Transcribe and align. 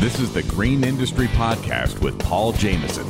This 0.00 0.18
is 0.18 0.32
the 0.32 0.42
Green 0.44 0.82
Industry 0.82 1.26
Podcast 1.26 2.00
with 2.00 2.18
Paul 2.18 2.52
Jameson. 2.52 3.06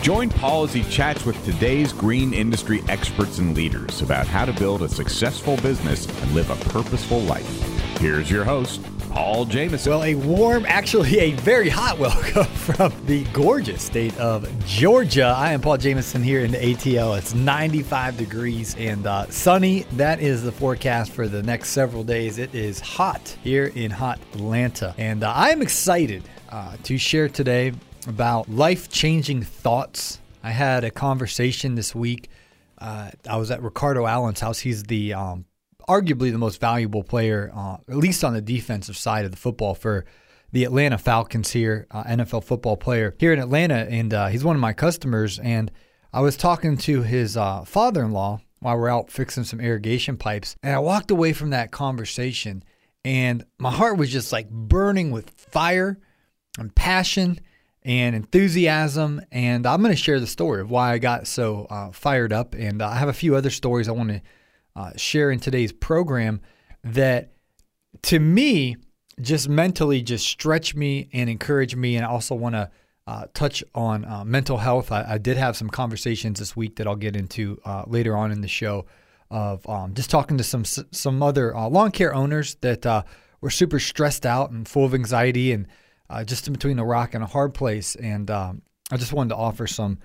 Join 0.00 0.30
Paul 0.30 0.64
as 0.64 0.72
he 0.72 0.82
chats 0.84 1.26
with 1.26 1.44
today's 1.44 1.92
green 1.92 2.32
industry 2.32 2.82
experts 2.88 3.36
and 3.36 3.54
leaders 3.54 4.00
about 4.00 4.26
how 4.26 4.46
to 4.46 4.52
build 4.54 4.80
a 4.80 4.88
successful 4.88 5.58
business 5.58 6.06
and 6.22 6.34
live 6.34 6.48
a 6.48 6.56
purposeful 6.70 7.20
life. 7.20 7.46
Here's 7.98 8.30
your 8.30 8.42
host, 8.42 8.80
Paul 9.14 9.44
Jameson. 9.44 9.92
Well, 9.92 10.02
a 10.02 10.16
warm, 10.16 10.66
actually 10.66 11.20
a 11.20 11.32
very 11.34 11.68
hot 11.68 12.00
welcome 12.00 12.44
from 12.56 12.92
the 13.06 13.22
gorgeous 13.32 13.80
state 13.80 14.18
of 14.18 14.48
Georgia. 14.66 15.26
I 15.26 15.52
am 15.52 15.60
Paul 15.60 15.76
Jameson 15.76 16.20
here 16.20 16.40
in 16.40 16.50
the 16.50 16.58
ATL. 16.58 17.16
It's 17.16 17.32
95 17.32 18.16
degrees 18.16 18.74
and 18.76 19.06
uh, 19.06 19.30
sunny. 19.30 19.82
That 19.92 20.18
is 20.18 20.42
the 20.42 20.50
forecast 20.50 21.12
for 21.12 21.28
the 21.28 21.44
next 21.44 21.68
several 21.68 22.02
days. 22.02 22.38
It 22.38 22.56
is 22.56 22.80
hot 22.80 23.36
here 23.44 23.70
in 23.76 23.92
hot 23.92 24.18
Atlanta. 24.34 24.96
And 24.98 25.22
uh, 25.22 25.32
I 25.32 25.50
am 25.50 25.62
excited 25.62 26.24
uh, 26.50 26.76
to 26.82 26.98
share 26.98 27.28
today 27.28 27.72
about 28.08 28.50
life 28.50 28.90
changing 28.90 29.44
thoughts. 29.44 30.18
I 30.42 30.50
had 30.50 30.82
a 30.82 30.90
conversation 30.90 31.76
this 31.76 31.94
week. 31.94 32.30
Uh, 32.78 33.12
I 33.30 33.36
was 33.36 33.52
at 33.52 33.62
Ricardo 33.62 34.06
Allen's 34.06 34.40
house. 34.40 34.58
He's 34.58 34.82
the 34.82 35.14
um, 35.14 35.44
arguably 35.88 36.32
the 36.32 36.38
most 36.38 36.60
valuable 36.60 37.02
player, 37.02 37.50
uh, 37.54 37.76
at 37.88 37.96
least 37.96 38.24
on 38.24 38.34
the 38.34 38.40
defensive 38.40 38.96
side 38.96 39.24
of 39.24 39.30
the 39.30 39.36
football 39.36 39.74
for 39.74 40.04
the 40.52 40.64
Atlanta 40.64 40.98
Falcons 40.98 41.50
here, 41.50 41.86
uh, 41.90 42.04
NFL 42.04 42.44
football 42.44 42.76
player 42.76 43.14
here 43.18 43.32
in 43.32 43.38
Atlanta. 43.38 43.86
And 43.90 44.14
uh, 44.14 44.28
he's 44.28 44.44
one 44.44 44.56
of 44.56 44.60
my 44.60 44.72
customers. 44.72 45.38
And 45.40 45.70
I 46.12 46.20
was 46.20 46.36
talking 46.36 46.76
to 46.78 47.02
his 47.02 47.36
uh, 47.36 47.64
father 47.64 48.04
in 48.04 48.12
law 48.12 48.40
while 48.60 48.78
we're 48.78 48.88
out 48.88 49.10
fixing 49.10 49.44
some 49.44 49.60
irrigation 49.60 50.16
pipes. 50.16 50.56
And 50.62 50.74
I 50.74 50.78
walked 50.78 51.10
away 51.10 51.32
from 51.32 51.50
that 51.50 51.70
conversation 51.70 52.62
and 53.04 53.44
my 53.58 53.70
heart 53.70 53.98
was 53.98 54.10
just 54.10 54.32
like 54.32 54.48
burning 54.48 55.10
with 55.10 55.30
fire 55.30 55.98
and 56.58 56.74
passion 56.74 57.38
and 57.82 58.16
enthusiasm. 58.16 59.20
And 59.30 59.66
I'm 59.66 59.82
going 59.82 59.94
to 59.94 60.00
share 60.00 60.20
the 60.20 60.26
story 60.26 60.62
of 60.62 60.70
why 60.70 60.92
I 60.92 60.98
got 60.98 61.26
so 61.26 61.66
uh, 61.68 61.90
fired 61.90 62.32
up. 62.32 62.54
And 62.54 62.82
I 62.82 62.96
have 62.96 63.08
a 63.08 63.12
few 63.12 63.36
other 63.36 63.50
stories 63.50 63.88
I 63.88 63.92
want 63.92 64.10
to 64.10 64.22
uh, 64.76 64.92
share 64.96 65.30
in 65.30 65.38
today's 65.38 65.72
program 65.72 66.40
that 66.82 67.32
to 68.02 68.18
me 68.18 68.76
just 69.20 69.48
mentally 69.48 70.02
just 70.02 70.26
stretch 70.26 70.74
me 70.74 71.08
and 71.12 71.30
encourage 71.30 71.76
me. 71.76 71.96
And 71.96 72.04
I 72.04 72.08
also 72.08 72.34
want 72.34 72.54
to 72.54 72.70
uh, 73.06 73.26
touch 73.34 73.62
on 73.74 74.04
uh, 74.04 74.24
mental 74.24 74.58
health. 74.58 74.90
I, 74.90 75.04
I, 75.10 75.18
did 75.18 75.36
have 75.36 75.56
some 75.56 75.68
conversations 75.68 76.38
this 76.38 76.56
week 76.56 76.76
that 76.76 76.86
i'll 76.86 76.96
get 76.96 77.16
into 77.16 77.60
uh, 77.66 77.84
later 77.86 78.16
on 78.16 78.32
in 78.32 78.40
the 78.40 78.48
show 78.48 78.86
of 79.30 79.68
um, 79.68 79.92
just 79.92 80.08
talking 80.08 80.38
to 80.38 80.44
some 80.44 80.64
some 80.64 81.22
other 81.22 81.54
uh, 81.54 81.68
lawn 81.68 81.90
care 81.90 82.14
owners 82.14 82.54
that 82.62 82.86
uh, 82.86 83.02
were 83.42 83.50
super 83.50 83.78
stressed 83.78 84.24
out 84.24 84.50
and 84.50 84.66
full 84.66 84.86
of 84.86 84.94
anxiety 84.94 85.52
and 85.52 85.66
just 86.26 86.46
in 86.46 86.52
between 86.52 86.78
a 86.78 86.84
rock 86.84 87.12
and 87.14 87.24
a 87.24 87.26
hard 87.26 87.52
place. 87.52 87.96
And 87.96 88.30
um, 88.30 88.62
i 88.92 88.96
just 88.96 89.12
wanted 89.12 89.30
to 89.30 89.36
offer 89.36 89.66
some 89.66 89.98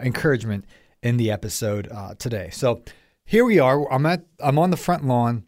encouragement 0.00 0.64
in 1.02 1.16
the 1.16 1.32
episode 1.32 1.90
today. 2.18 2.50
So 2.52 2.84
here 3.26 3.44
we 3.44 3.58
are. 3.58 3.92
I'm 3.92 4.06
at 4.06 4.24
I'm 4.40 4.58
on 4.58 4.70
the 4.70 4.76
front 4.76 5.04
lawn 5.04 5.44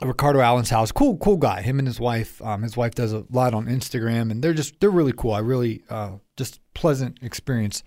Ricardo 0.00 0.40
Allen's 0.40 0.70
house. 0.70 0.92
Cool, 0.92 1.16
cool 1.16 1.38
guy. 1.38 1.62
Him 1.62 1.78
and 1.78 1.88
his 1.88 1.98
wife. 1.98 2.40
Um, 2.42 2.62
his 2.62 2.76
wife 2.76 2.94
does 2.94 3.12
a 3.12 3.24
lot 3.30 3.54
on 3.54 3.66
Instagram, 3.66 4.30
and 4.30 4.42
they're 4.42 4.54
just 4.54 4.78
they're 4.78 4.90
really 4.90 5.14
cool. 5.16 5.32
I 5.32 5.40
really 5.40 5.82
uh, 5.90 6.12
just 6.36 6.60
pleasant 6.74 7.18
experience 7.22 7.82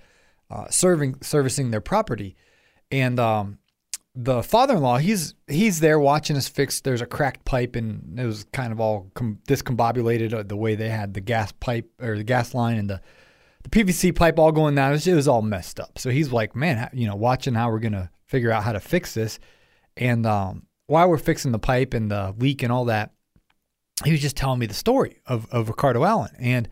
uh, 0.50 0.68
serving 0.70 1.22
servicing 1.22 1.72
their 1.72 1.82
property, 1.82 2.36
and 2.92 3.20
um, 3.20 3.60
the 4.14 4.44
father-in-law 4.44 4.98
he's 4.98 5.36
he's 5.48 5.80
there 5.80 6.00
watching 6.00 6.36
us 6.36 6.50
fix. 6.50 6.82
There's 6.82 7.02
a 7.02 7.06
cracked 7.06 7.46
pipe, 7.46 7.76
and 7.76 8.20
it 8.20 8.26
was 8.26 8.44
kind 8.52 8.74
of 8.74 8.82
all 8.82 9.10
com- 9.14 9.40
discombobulated 9.48 10.34
uh, 10.34 10.44
the 10.44 10.58
way 10.58 10.76
they 10.76 10.90
had 10.90 11.14
the 11.14 11.22
gas 11.22 11.54
pipe 11.54 11.90
or 12.02 12.18
the 12.18 12.26
gas 12.26 12.54
line 12.54 12.78
and 12.78 12.90
the 12.90 13.02
the 13.64 13.70
PVC 13.70 14.14
pipe 14.14 14.40
all 14.40 14.52
going 14.52 14.74
down. 14.74 14.90
It 14.90 14.94
was, 14.96 15.08
it 15.08 15.14
was 15.14 15.28
all 15.28 15.44
messed 15.44 15.80
up. 15.80 16.00
So 16.00 16.10
he's 16.10 16.32
like, 16.32 16.56
man, 16.56 16.90
you 16.94 17.08
know, 17.08 17.16
watching 17.16 17.54
how 17.54 17.70
we're 17.70 17.80
gonna 17.80 18.10
figure 18.32 18.52
out 18.52 18.64
how 18.64 18.72
to 18.72 18.80
fix 18.80 19.14
this. 19.14 19.38
And 19.98 20.26
um, 20.26 20.66
while 20.88 21.10
we're 21.10 21.18
fixing 21.18 21.52
the 21.52 21.60
pipe 21.60 21.94
and 21.94 22.10
the 22.10 22.34
leak 22.40 22.64
and 22.64 22.72
all 22.72 22.86
that, 22.86 23.12
he 24.06 24.12
was 24.12 24.22
just 24.22 24.38
telling 24.38 24.58
me 24.58 24.66
the 24.66 24.74
story 24.74 25.18
of, 25.28 25.46
of 25.52 25.68
Ricardo 25.68 26.04
Allen. 26.04 26.32
And 26.40 26.70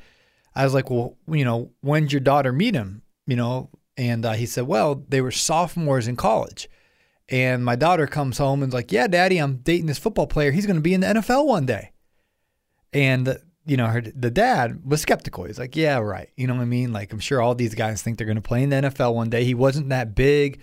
I 0.56 0.64
was 0.64 0.74
like, 0.74 0.90
well, 0.90 1.18
you 1.28 1.46
know, 1.46 1.72
when'd 1.82 2.12
your 2.12 2.22
daughter 2.22 2.52
meet 2.52 2.74
him? 2.74 3.04
You 3.28 3.36
know, 3.36 3.70
and 3.98 4.26
uh, 4.26 4.34
he 4.34 4.46
said, 4.46 4.66
well, 4.66 5.04
they 5.10 5.22
were 5.22 5.32
sophomores 5.32 6.08
in 6.08 6.16
college. 6.16 6.70
And 7.28 7.64
my 7.64 7.76
daughter 7.76 8.08
comes 8.08 8.40
home 8.40 8.64
and's 8.64 8.74
like, 8.74 8.92
yeah, 8.92 9.08
daddy, 9.08 9.38
I'm 9.38 9.58
dating 9.58 9.86
this 9.86 10.00
football 10.00 10.26
player. 10.26 10.52
He's 10.52 10.66
going 10.66 10.78
to 10.78 10.82
be 10.82 10.96
in 10.96 11.02
the 11.02 11.08
NFL 11.08 11.46
one 11.46 11.66
day. 11.68 11.92
And, 12.92 13.38
you 13.66 13.78
know, 13.78 13.86
her, 13.86 14.02
the 14.02 14.32
dad 14.32 14.82
was 14.84 15.02
skeptical. 15.02 15.44
He's 15.44 15.60
like, 15.60 15.76
yeah, 15.76 16.00
right. 16.00 16.30
You 16.38 16.48
know 16.48 16.56
what 16.56 16.64
I 16.64 16.66
mean? 16.66 16.92
Like, 16.92 17.14
I'm 17.14 17.20
sure 17.20 17.40
all 17.40 17.54
these 17.54 17.76
guys 17.76 18.02
think 18.02 18.18
they're 18.18 18.26
going 18.26 18.36
to 18.36 18.42
play 18.42 18.64
in 18.64 18.70
the 18.70 18.78
NFL 18.78 19.14
one 19.14 19.30
day. 19.30 19.44
He 19.44 19.54
wasn't 19.54 19.90
that 19.90 20.16
big 20.16 20.62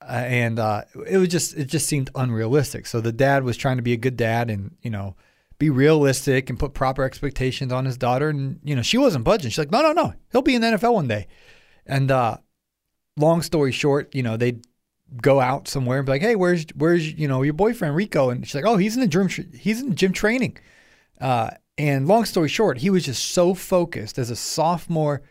uh, 0.00 0.24
and 0.26 0.58
uh, 0.58 0.82
it 1.06 1.18
was 1.18 1.28
just 1.28 1.56
it 1.56 1.66
just 1.66 1.86
seemed 1.86 2.10
unrealistic. 2.14 2.86
So 2.86 3.00
the 3.00 3.12
dad 3.12 3.44
was 3.44 3.56
trying 3.56 3.76
to 3.76 3.82
be 3.82 3.92
a 3.92 3.96
good 3.96 4.16
dad 4.16 4.50
and 4.50 4.76
you 4.82 4.90
know 4.90 5.16
be 5.58 5.70
realistic 5.70 6.48
and 6.48 6.58
put 6.58 6.72
proper 6.72 7.02
expectations 7.02 7.72
on 7.72 7.84
his 7.84 7.96
daughter, 7.96 8.28
and 8.28 8.60
you 8.62 8.76
know 8.76 8.82
she 8.82 8.98
wasn't 8.98 9.24
budging. 9.24 9.50
She's 9.50 9.58
like, 9.58 9.72
no, 9.72 9.82
no, 9.82 9.92
no, 9.92 10.14
he'll 10.30 10.42
be 10.42 10.54
in 10.54 10.62
the 10.62 10.68
NFL 10.68 10.94
one 10.94 11.08
day. 11.08 11.26
And 11.86 12.10
uh, 12.10 12.38
long 13.16 13.42
story 13.42 13.72
short, 13.72 14.14
you 14.14 14.22
know 14.22 14.36
they'd 14.36 14.64
go 15.22 15.40
out 15.40 15.68
somewhere 15.68 15.98
and 15.98 16.06
be 16.06 16.12
like, 16.12 16.22
hey, 16.22 16.36
where's 16.36 16.64
where's 16.76 17.12
you 17.12 17.26
know 17.26 17.42
your 17.42 17.54
boyfriend 17.54 17.96
Rico? 17.96 18.30
And 18.30 18.46
she's 18.46 18.54
like, 18.54 18.66
oh, 18.66 18.76
he's 18.76 18.94
in 18.94 19.00
the 19.00 19.08
gym 19.08 19.28
he's 19.28 19.80
in 19.80 19.94
gym 19.94 20.12
training. 20.12 20.58
Uh, 21.20 21.50
and 21.76 22.08
long 22.08 22.24
story 22.24 22.48
short, 22.48 22.78
he 22.78 22.90
was 22.90 23.04
just 23.04 23.24
so 23.24 23.54
focused 23.54 24.18
as 24.18 24.30
a 24.30 24.36
sophomore 24.36 25.22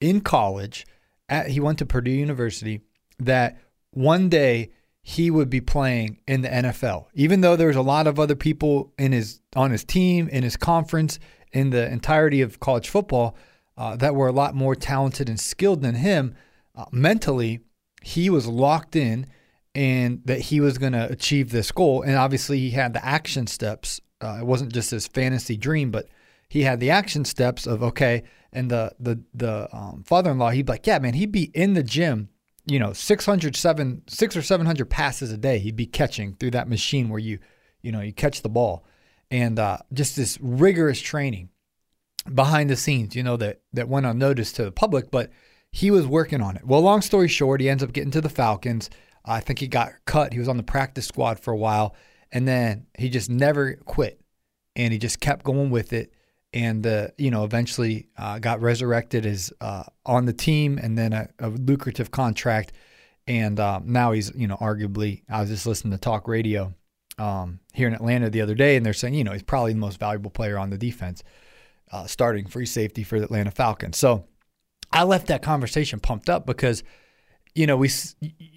in 0.00 0.20
college. 0.20 0.86
At, 1.28 1.48
he 1.48 1.60
went 1.60 1.78
to 1.78 1.86
Purdue 1.86 2.10
University 2.10 2.82
that 3.18 3.58
one 3.92 4.28
day 4.28 4.70
he 5.02 5.30
would 5.30 5.50
be 5.50 5.60
playing 5.60 6.18
in 6.26 6.42
the 6.42 6.48
NFL, 6.48 7.06
even 7.14 7.40
though 7.40 7.56
there 7.56 7.68
was 7.68 7.76
a 7.76 7.82
lot 7.82 8.06
of 8.06 8.20
other 8.20 8.36
people 8.36 8.92
in 8.98 9.12
his 9.12 9.40
on 9.56 9.70
his 9.70 9.84
team, 9.84 10.28
in 10.28 10.42
his 10.42 10.56
conference, 10.56 11.18
in 11.52 11.70
the 11.70 11.90
entirety 11.90 12.40
of 12.40 12.60
college 12.60 12.88
football 12.88 13.36
uh, 13.76 13.96
that 13.96 14.14
were 14.14 14.28
a 14.28 14.32
lot 14.32 14.54
more 14.54 14.74
talented 14.74 15.28
and 15.28 15.40
skilled 15.40 15.82
than 15.82 15.96
him. 15.96 16.34
Uh, 16.74 16.84
mentally, 16.92 17.60
he 18.02 18.30
was 18.30 18.46
locked 18.46 18.96
in, 18.96 19.26
and 19.74 20.22
that 20.24 20.40
he 20.40 20.60
was 20.60 20.78
going 20.78 20.92
to 20.92 21.10
achieve 21.10 21.50
this 21.50 21.72
goal. 21.72 22.02
And 22.02 22.16
obviously, 22.16 22.58
he 22.58 22.70
had 22.70 22.92
the 22.92 23.04
action 23.04 23.46
steps. 23.46 24.00
Uh, 24.20 24.38
it 24.40 24.46
wasn't 24.46 24.72
just 24.72 24.90
his 24.90 25.08
fantasy 25.08 25.56
dream, 25.56 25.90
but 25.90 26.08
he 26.48 26.62
had 26.62 26.80
the 26.80 26.90
action 26.90 27.24
steps 27.24 27.66
of 27.66 27.82
okay. 27.82 28.22
And 28.52 28.70
the 28.70 28.92
the 29.00 29.22
the 29.32 29.74
um, 29.74 30.04
father-in-law, 30.04 30.50
he'd 30.50 30.66
be 30.66 30.72
like, 30.72 30.86
yeah, 30.86 30.98
man, 30.98 31.14
he'd 31.14 31.32
be 31.32 31.50
in 31.54 31.74
the 31.74 31.82
gym 31.82 32.28
you 32.66 32.78
know, 32.78 32.92
600, 32.92 33.56
seven, 33.56 34.02
six 34.06 34.36
or 34.36 34.42
700 34.42 34.88
passes 34.88 35.32
a 35.32 35.36
day 35.36 35.58
he'd 35.58 35.76
be 35.76 35.86
catching 35.86 36.34
through 36.34 36.52
that 36.52 36.68
machine 36.68 37.08
where 37.08 37.18
you, 37.18 37.38
you 37.82 37.90
know, 37.90 38.00
you 38.00 38.12
catch 38.12 38.42
the 38.42 38.48
ball. 38.48 38.84
And 39.30 39.58
uh, 39.58 39.78
just 39.92 40.14
this 40.14 40.38
rigorous 40.40 41.00
training 41.00 41.48
behind 42.32 42.70
the 42.70 42.76
scenes, 42.76 43.16
you 43.16 43.22
know, 43.22 43.36
that, 43.38 43.62
that 43.72 43.88
went 43.88 44.06
unnoticed 44.06 44.56
to 44.56 44.64
the 44.64 44.72
public, 44.72 45.10
but 45.10 45.30
he 45.70 45.90
was 45.90 46.06
working 46.06 46.42
on 46.42 46.56
it. 46.56 46.66
Well, 46.66 46.82
long 46.82 47.00
story 47.00 47.28
short, 47.28 47.60
he 47.60 47.68
ends 47.68 47.82
up 47.82 47.92
getting 47.92 48.10
to 48.12 48.20
the 48.20 48.28
Falcons. 48.28 48.90
I 49.24 49.40
think 49.40 49.58
he 49.58 49.68
got 49.68 49.92
cut. 50.04 50.32
He 50.32 50.38
was 50.38 50.48
on 50.48 50.58
the 50.58 50.62
practice 50.62 51.06
squad 51.06 51.40
for 51.40 51.52
a 51.52 51.56
while, 51.56 51.96
and 52.30 52.46
then 52.46 52.86
he 52.98 53.08
just 53.08 53.30
never 53.30 53.76
quit, 53.84 54.20
and 54.76 54.92
he 54.92 54.98
just 54.98 55.20
kept 55.20 55.44
going 55.44 55.70
with 55.70 55.92
it 55.92 56.12
and 56.52 56.86
uh, 56.86 57.08
you 57.18 57.30
know 57.30 57.44
eventually 57.44 58.08
uh, 58.16 58.38
got 58.38 58.60
resurrected 58.60 59.26
as 59.26 59.52
uh, 59.60 59.84
on 60.04 60.26
the 60.26 60.32
team 60.32 60.78
and 60.78 60.96
then 60.96 61.12
a, 61.12 61.28
a 61.38 61.48
lucrative 61.48 62.10
contract. 62.10 62.72
And 63.26 63.60
um, 63.60 63.84
now 63.86 64.12
he's 64.12 64.32
you 64.34 64.46
know 64.46 64.56
arguably 64.56 65.22
I 65.28 65.40
was 65.40 65.50
just 65.50 65.66
listening 65.66 65.92
to 65.92 65.98
talk 65.98 66.26
radio 66.26 66.74
um, 67.18 67.60
here 67.72 67.86
in 67.86 67.94
Atlanta 67.94 68.30
the 68.30 68.40
other 68.40 68.54
day 68.54 68.76
and 68.76 68.84
they're 68.84 68.92
saying 68.92 69.14
you 69.14 69.24
know 69.24 69.32
he's 69.32 69.42
probably 69.42 69.72
the 69.72 69.78
most 69.78 69.98
valuable 69.98 70.30
player 70.30 70.58
on 70.58 70.70
the 70.70 70.78
defense 70.78 71.22
uh, 71.92 72.06
starting 72.06 72.46
free 72.46 72.66
safety 72.66 73.04
for 73.04 73.18
the 73.18 73.24
Atlanta 73.24 73.50
Falcons. 73.50 73.96
So 73.98 74.24
I 74.90 75.04
left 75.04 75.28
that 75.28 75.42
conversation 75.42 76.00
pumped 76.00 76.28
up 76.28 76.46
because 76.46 76.82
you 77.54 77.66
know 77.66 77.76
we 77.76 77.88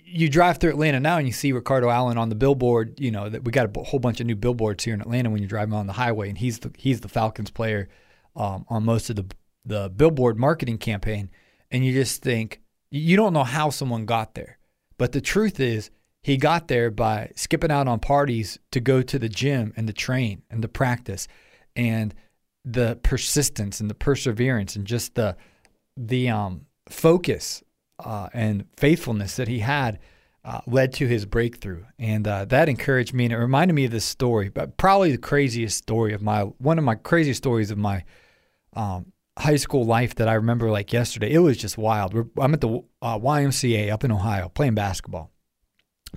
you 0.05 0.29
drive 0.29 0.57
through 0.57 0.69
Atlanta 0.69 0.99
now 0.99 1.17
and 1.17 1.27
you 1.27 1.33
see 1.33 1.51
Ricardo 1.51 1.89
Allen 1.89 2.17
on 2.17 2.29
the 2.29 2.35
billboard. 2.35 2.99
You 2.99 3.11
know 3.11 3.27
that 3.29 3.43
we 3.43 3.51
got 3.51 3.75
a 3.75 3.83
whole 3.83 3.99
bunch 3.99 4.19
of 4.19 4.27
new 4.27 4.35
billboards 4.35 4.83
here 4.83 4.93
in 4.93 5.01
Atlanta 5.01 5.29
when 5.29 5.41
you're 5.41 5.49
driving 5.49 5.73
on 5.73 5.87
the 5.87 5.93
highway, 5.93 6.29
and 6.29 6.37
he's 6.37 6.59
the 6.59 6.71
he's 6.77 7.01
the 7.01 7.09
Falcons 7.09 7.49
player 7.49 7.89
um, 8.35 8.65
on 8.69 8.85
most 8.85 9.09
of 9.09 9.15
the 9.15 9.25
the 9.65 9.89
billboard 9.89 10.37
marketing 10.37 10.77
campaign. 10.77 11.29
And 11.71 11.83
you 11.83 11.91
just 11.91 12.21
think 12.21 12.61
you 12.91 13.17
don't 13.17 13.33
know 13.33 13.43
how 13.43 13.69
someone 13.69 14.05
got 14.05 14.35
there, 14.35 14.59
but 14.97 15.11
the 15.11 15.21
truth 15.21 15.59
is 15.59 15.89
he 16.21 16.37
got 16.37 16.67
there 16.67 16.91
by 16.91 17.31
skipping 17.35 17.71
out 17.71 17.87
on 17.87 17.99
parties 17.99 18.59
to 18.71 18.79
go 18.79 19.01
to 19.01 19.19
the 19.19 19.29
gym 19.29 19.73
and 19.75 19.89
the 19.89 19.93
train 19.93 20.43
and 20.49 20.63
the 20.63 20.67
practice, 20.67 21.27
and 21.75 22.13
the 22.63 22.99
persistence 23.03 23.79
and 23.79 23.89
the 23.89 23.95
perseverance 23.95 24.75
and 24.75 24.85
just 24.85 25.15
the 25.15 25.35
the 25.97 26.29
um, 26.29 26.65
focus 26.89 27.63
uh, 27.99 28.29
and 28.33 28.65
faithfulness 28.77 29.35
that 29.35 29.47
he 29.47 29.59
had 29.59 29.99
uh, 30.43 30.61
led 30.67 30.93
to 30.93 31.07
his 31.07 31.25
breakthrough, 31.25 31.83
and 31.97 32.27
uh, 32.27 32.45
that 32.45 32.69
encouraged 32.69 33.13
me. 33.13 33.25
And 33.25 33.33
it 33.33 33.37
reminded 33.37 33.73
me 33.73 33.85
of 33.85 33.91
this 33.91 34.05
story, 34.05 34.49
but 34.49 34.77
probably 34.77 35.11
the 35.11 35.17
craziest 35.17 35.77
story 35.77 36.13
of 36.13 36.21
my 36.21 36.41
one 36.41 36.77
of 36.77 36.83
my 36.83 36.95
craziest 36.95 37.39
stories 37.39 37.71
of 37.71 37.77
my 37.77 38.03
um, 38.73 39.11
high 39.37 39.55
school 39.55 39.85
life 39.85 40.15
that 40.15 40.27
I 40.27 40.33
remember 40.33 40.69
like 40.69 40.93
yesterday. 40.93 41.31
It 41.31 41.39
was 41.39 41.57
just 41.57 41.77
wild. 41.77 42.13
I'm 42.39 42.53
at 42.53 42.61
the 42.61 42.83
uh, 43.01 43.19
YMCA 43.19 43.91
up 43.91 44.03
in 44.03 44.11
Ohio 44.11 44.49
playing 44.49 44.75
basketball, 44.75 45.31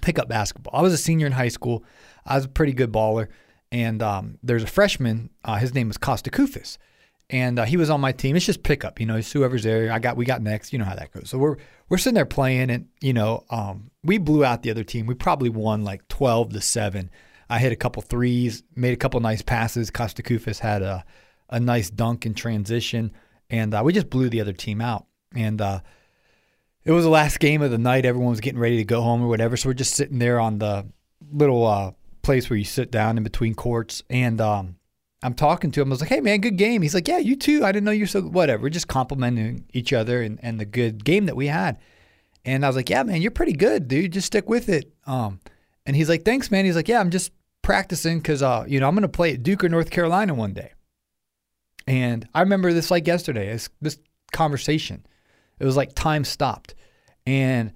pickup 0.03 0.29
basketball. 0.29 0.79
I 0.79 0.83
was 0.83 0.93
a 0.93 0.99
senior 0.99 1.27
in 1.27 1.33
high 1.33 1.49
school. 1.49 1.85
I 2.27 2.37
was 2.37 2.45
a 2.45 2.49
pretty 2.49 2.73
good 2.73 2.93
baller. 2.93 3.29
And 3.71 4.03
um, 4.03 4.39
there's 4.43 4.63
a 4.63 4.69
freshman. 4.69 5.31
Uh, 5.45 5.57
his 5.57 5.75
name 5.75 5.89
was 5.89 5.99
Kosta 5.99 6.31
Koufos, 6.31 6.79
and 7.31 7.59
uh, 7.59 7.65
he 7.65 7.77
was 7.77 7.91
on 7.91 8.01
my 8.01 8.13
team. 8.13 8.37
It's 8.37 8.47
just 8.47 8.63
pickup, 8.63 9.01
you 9.01 9.07
know. 9.07 9.17
It's 9.17 9.31
whoever's 9.33 9.63
there. 9.63 9.93
I 9.93 9.99
got 9.99 10.17
we 10.17 10.25
got 10.25 10.43
next. 10.43 10.73
You 10.73 10.79
know 10.79 10.85
how 10.85 10.95
that 10.95 11.13
goes. 11.13 11.29
So 11.29 11.39
we're 11.39 11.57
we're 11.89 11.99
sitting 11.99 12.15
there 12.15 12.25
playing, 12.25 12.71
and 12.71 12.89
you 13.01 13.13
know, 13.13 13.45
um, 13.51 13.91
we 14.03 14.19
blew 14.19 14.45
out 14.45 14.63
the 14.63 14.71
other 14.71 14.85
team. 14.85 15.07
We 15.07 15.15
probably 15.15 15.51
won 15.51 15.85
like 15.85 16.07
twelve 16.09 16.53
to 16.53 16.61
seven. 16.61 17.11
I 17.51 17.59
hit 17.59 17.73
a 17.73 17.77
couple 17.77 18.03
threes, 18.03 18.63
made 18.75 18.93
a 18.93 18.97
couple 18.97 19.21
nice 19.21 19.43
passes. 19.43 19.91
Kosta 19.91 20.23
Koufos 20.23 20.59
had 20.59 20.83
a 20.83 21.05
a 21.51 21.61
nice 21.61 21.91
dunk 21.91 22.27
in 22.27 22.35
transition, 22.35 23.13
and 23.51 23.75
uh, 23.75 23.83
we 23.85 23.93
just 23.93 24.11
blew 24.11 24.29
the 24.29 24.41
other 24.41 24.53
team 24.53 24.81
out. 24.81 25.07
And 25.35 25.61
uh, 25.61 25.81
it 26.85 26.93
was 26.93 27.05
the 27.05 27.11
last 27.11 27.41
game 27.41 27.61
of 27.61 27.71
the 27.71 27.79
night. 27.79 28.07
Everyone 28.07 28.31
was 28.31 28.41
getting 28.41 28.61
ready 28.61 28.79
to 28.79 28.85
go 28.85 29.03
home 29.03 29.23
or 29.23 29.29
whatever. 29.29 29.57
So 29.57 29.69
we're 29.69 29.75
just 29.75 29.95
sitting 29.95 30.19
there 30.19 30.41
on 30.41 30.59
the 30.59 30.87
little 31.31 31.67
uh, 31.67 31.93
place 32.23 32.49
where 32.49 32.57
you 32.57 32.65
sit 32.65 32.91
down 32.91 33.19
in 33.19 33.23
between 33.23 33.55
courts, 33.55 34.03
and 34.09 34.41
um, 34.41 34.78
I'm 35.23 35.35
talking 35.35 35.71
to 35.73 35.83
him. 35.83 35.89
I 35.89 35.91
was 35.91 36.01
like, 36.01 36.11
"Hey, 36.11 36.21
man, 36.21 36.41
good 36.41 36.57
game." 36.57 36.83
He's 36.83 36.95
like, 36.95 37.09
"Yeah, 37.09 37.19
you 37.19 37.35
too. 37.37 37.65
I 37.65 37.73
didn't 37.73 37.85
know 37.85 37.91
you're 37.91 38.07
so 38.07 38.23
whatever." 38.23 38.63
We're 38.63 38.69
just 38.71 38.89
complimenting 38.89 39.65
each 39.73 39.93
other 39.93 40.23
and, 40.23 40.39
and 40.43 40.61
the 40.61 40.65
good 40.65 41.05
game 41.05 41.27
that 41.27 41.37
we 41.37 41.49
had. 41.49 41.79
And 42.45 42.65
I 42.65 42.69
was 42.69 42.77
like, 42.77 42.89
"Yeah, 42.89 43.03
man, 43.03 43.21
you're 43.21 43.31
pretty 43.33 43.53
good, 43.53 43.89
dude. 43.89 44.13
Just 44.13 44.29
stick 44.29 44.49
with 44.49 44.69
it." 44.69 44.93
Um, 45.07 45.41
and 45.87 45.97
he's 45.97 46.09
like, 46.09 46.25
"Thanks, 46.25 46.51
man." 46.51 46.65
He's 46.65 46.77
like, 46.77 46.89
"Yeah, 46.89 47.01
I'm 47.01 47.11
just 47.11 47.33
practicing 47.63 48.19
because 48.19 48.43
uh, 48.43 48.65
you 48.69 48.79
know 48.79 48.89
I'm 48.89 48.97
to 48.97 49.09
play 49.09 49.35
at 49.35 49.43
Duke 49.43 49.65
or 49.65 49.69
North 49.69 49.91
Carolina 49.91 50.35
one 50.35 50.55
day." 50.55 50.73
And 51.87 52.29
I 52.35 52.41
remember 52.41 52.73
this 52.73 52.91
like 52.91 53.07
yesterday. 53.07 53.53
This, 53.53 53.71
this 53.81 53.99
conversation, 54.33 55.05
it 55.59 55.65
was 55.65 55.77
like 55.77 55.95
time 55.95 56.25
stopped, 56.25 56.77
and 57.27 57.73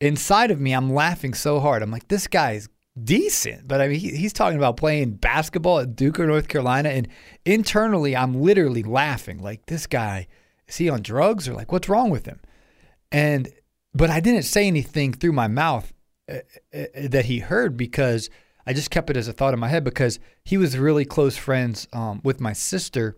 inside 0.00 0.50
of 0.50 0.60
me, 0.60 0.72
I'm 0.72 0.92
laughing 0.94 1.34
so 1.34 1.60
hard. 1.60 1.82
I'm 1.82 1.90
like, 1.90 2.08
"This 2.08 2.26
guy's 2.26 2.70
decent, 3.02 3.68
but 3.68 3.80
I 3.80 3.88
mean, 3.88 3.98
he, 3.98 4.16
he's 4.16 4.32
talking 4.32 4.58
about 4.58 4.76
playing 4.76 5.12
basketball 5.12 5.80
at 5.80 5.96
Duke 5.96 6.18
or 6.18 6.26
North 6.26 6.48
Carolina, 6.48 6.88
and 6.88 7.08
internally, 7.44 8.16
I'm 8.16 8.40
literally 8.40 8.82
laughing 8.82 9.42
like, 9.42 9.66
this 9.66 9.86
guy 9.86 10.26
is 10.68 10.76
he 10.76 10.88
on 10.88 11.02
drugs 11.02 11.48
or 11.48 11.54
like 11.54 11.72
what's 11.72 11.88
wrong 11.88 12.10
with 12.10 12.26
him? 12.26 12.40
And 13.12 13.48
but 13.94 14.10
I 14.10 14.20
didn't 14.20 14.42
say 14.42 14.66
anything 14.66 15.12
through 15.12 15.32
my 15.32 15.48
mouth 15.48 15.92
uh, 16.30 16.38
uh, 16.74 16.84
that 17.08 17.26
he 17.26 17.38
heard 17.38 17.76
because 17.76 18.28
I 18.66 18.72
just 18.72 18.90
kept 18.90 19.10
it 19.10 19.16
as 19.16 19.28
a 19.28 19.32
thought 19.32 19.54
in 19.54 19.60
my 19.60 19.68
head 19.68 19.84
because 19.84 20.18
he 20.44 20.58
was 20.58 20.76
really 20.76 21.04
close 21.04 21.36
friends 21.36 21.86
um, 21.92 22.20
with 22.24 22.40
my 22.40 22.52
sister. 22.52 23.16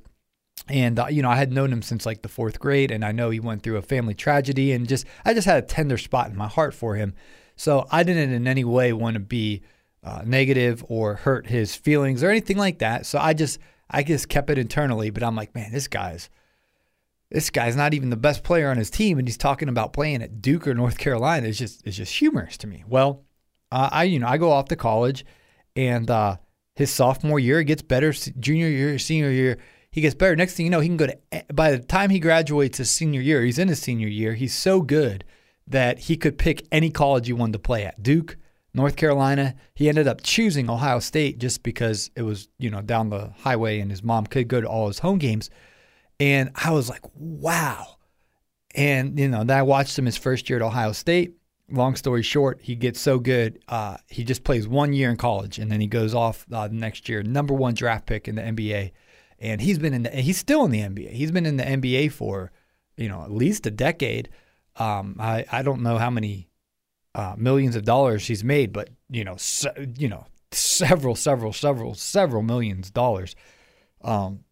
And 0.68 0.98
uh, 0.98 1.06
you 1.06 1.22
know, 1.22 1.30
I 1.30 1.36
had 1.36 1.52
known 1.52 1.72
him 1.72 1.82
since 1.82 2.04
like 2.04 2.22
the 2.22 2.28
fourth 2.28 2.58
grade, 2.58 2.90
and 2.90 3.04
I 3.04 3.12
know 3.12 3.30
he 3.30 3.40
went 3.40 3.62
through 3.62 3.76
a 3.76 3.82
family 3.82 4.14
tragedy, 4.14 4.72
and 4.72 4.88
just 4.88 5.06
I 5.24 5.32
just 5.32 5.46
had 5.46 5.62
a 5.62 5.66
tender 5.66 5.96
spot 5.96 6.30
in 6.30 6.36
my 6.36 6.48
heart 6.48 6.74
for 6.74 6.96
him. 6.96 7.14
So 7.58 7.86
I 7.90 8.04
didn't 8.04 8.32
in 8.32 8.46
any 8.46 8.64
way 8.64 8.92
want 8.92 9.14
to 9.14 9.20
be 9.20 9.62
uh, 10.04 10.22
negative 10.24 10.84
or 10.88 11.16
hurt 11.16 11.48
his 11.48 11.74
feelings 11.74 12.22
or 12.22 12.30
anything 12.30 12.56
like 12.56 12.78
that. 12.78 13.04
So 13.04 13.18
I 13.18 13.34
just 13.34 13.58
I 13.90 14.04
just 14.04 14.28
kept 14.28 14.48
it 14.48 14.58
internally. 14.58 15.10
But 15.10 15.24
I'm 15.24 15.34
like, 15.34 15.54
man, 15.56 15.72
this 15.72 15.88
guy's 15.88 16.30
this 17.30 17.50
guy's 17.50 17.74
not 17.74 17.94
even 17.94 18.10
the 18.10 18.16
best 18.16 18.44
player 18.44 18.70
on 18.70 18.76
his 18.76 18.90
team, 18.90 19.18
and 19.18 19.26
he's 19.26 19.36
talking 19.36 19.68
about 19.68 19.92
playing 19.92 20.22
at 20.22 20.40
Duke 20.40 20.68
or 20.68 20.74
North 20.74 20.98
Carolina. 20.98 21.48
It's 21.48 21.58
just 21.58 21.84
it's 21.84 21.96
just 21.96 22.14
humorous 22.14 22.56
to 22.58 22.68
me. 22.68 22.84
Well, 22.86 23.24
uh, 23.72 23.88
I 23.90 24.04
you 24.04 24.20
know 24.20 24.28
I 24.28 24.38
go 24.38 24.52
off 24.52 24.66
to 24.66 24.76
college, 24.76 25.26
and 25.74 26.08
uh, 26.08 26.36
his 26.76 26.90
sophomore 26.90 27.40
year 27.40 27.64
gets 27.64 27.82
better. 27.82 28.12
Junior 28.12 28.68
year, 28.68 29.00
senior 29.00 29.32
year, 29.32 29.58
he 29.90 30.00
gets 30.00 30.14
better. 30.14 30.36
Next 30.36 30.54
thing 30.54 30.64
you 30.64 30.70
know, 30.70 30.80
he 30.80 30.88
can 30.88 30.96
go 30.96 31.08
to. 31.08 31.18
By 31.52 31.72
the 31.72 31.80
time 31.80 32.10
he 32.10 32.20
graduates 32.20 32.78
his 32.78 32.88
senior 32.88 33.20
year, 33.20 33.42
he's 33.42 33.58
in 33.58 33.66
his 33.66 33.80
senior 33.80 34.08
year. 34.08 34.34
He's 34.34 34.54
so 34.54 34.80
good 34.80 35.24
that 35.68 35.98
he 36.00 36.16
could 36.16 36.38
pick 36.38 36.66
any 36.72 36.90
college 36.90 37.26
he 37.26 37.32
wanted 37.32 37.52
to 37.52 37.58
play 37.58 37.84
at 37.84 38.02
Duke, 38.02 38.36
North 38.74 38.96
Carolina. 38.96 39.54
He 39.74 39.88
ended 39.88 40.08
up 40.08 40.22
choosing 40.22 40.70
Ohio 40.70 40.98
State 40.98 41.38
just 41.38 41.62
because 41.62 42.10
it 42.16 42.22
was, 42.22 42.48
you 42.58 42.70
know, 42.70 42.80
down 42.80 43.10
the 43.10 43.32
highway 43.38 43.80
and 43.80 43.90
his 43.90 44.02
mom 44.02 44.26
could 44.26 44.48
go 44.48 44.60
to 44.60 44.68
all 44.68 44.86
his 44.88 45.00
home 45.00 45.18
games. 45.18 45.50
And 46.20 46.50
I 46.54 46.70
was 46.70 46.88
like, 46.88 47.04
wow. 47.14 47.96
And, 48.74 49.18
you 49.18 49.28
know, 49.28 49.44
I 49.48 49.62
watched 49.62 49.98
him 49.98 50.06
his 50.06 50.16
first 50.16 50.48
year 50.48 50.58
at 50.58 50.64
Ohio 50.64 50.92
State. 50.92 51.34
Long 51.70 51.96
story 51.96 52.22
short, 52.22 52.60
he 52.62 52.74
gets 52.74 52.98
so 52.98 53.18
good. 53.18 53.62
Uh, 53.68 53.98
he 54.06 54.24
just 54.24 54.42
plays 54.42 54.66
one 54.66 54.94
year 54.94 55.10
in 55.10 55.18
college 55.18 55.58
and 55.58 55.70
then 55.70 55.82
he 55.82 55.86
goes 55.86 56.14
off 56.14 56.46
uh, 56.50 56.66
the 56.66 56.74
next 56.74 57.10
year, 57.10 57.22
number 57.22 57.52
one 57.52 57.74
draft 57.74 58.06
pick 58.06 58.26
in 58.26 58.36
the 58.36 58.42
NBA. 58.42 58.92
And 59.38 59.60
he's 59.60 59.78
been 59.78 59.92
in 59.92 60.04
the, 60.04 60.10
he's 60.10 60.38
still 60.38 60.64
in 60.64 60.70
the 60.70 60.80
NBA. 60.80 61.10
He's 61.10 61.30
been 61.30 61.46
in 61.46 61.58
the 61.58 61.64
NBA 61.64 62.10
for, 62.12 62.52
you 62.96 63.08
know, 63.08 63.22
at 63.22 63.30
least 63.30 63.66
a 63.66 63.70
decade. 63.70 64.30
Um, 64.78 65.16
I, 65.18 65.44
I 65.50 65.62
don't 65.62 65.82
know 65.82 65.98
how 65.98 66.10
many 66.10 66.48
uh, 67.14 67.34
millions 67.36 67.76
of 67.76 67.84
dollars 67.84 68.26
he's 68.26 68.44
made, 68.44 68.72
but 68.72 68.90
you 69.10 69.24
know, 69.24 69.36
you 69.98 70.08
know, 70.08 70.26
several, 70.52 71.14
several, 71.14 71.52
several, 71.52 71.94
several 71.94 72.42
millions 72.42 72.88
of 72.88 72.94
dollars. 72.94 73.34
Um, 74.02 74.44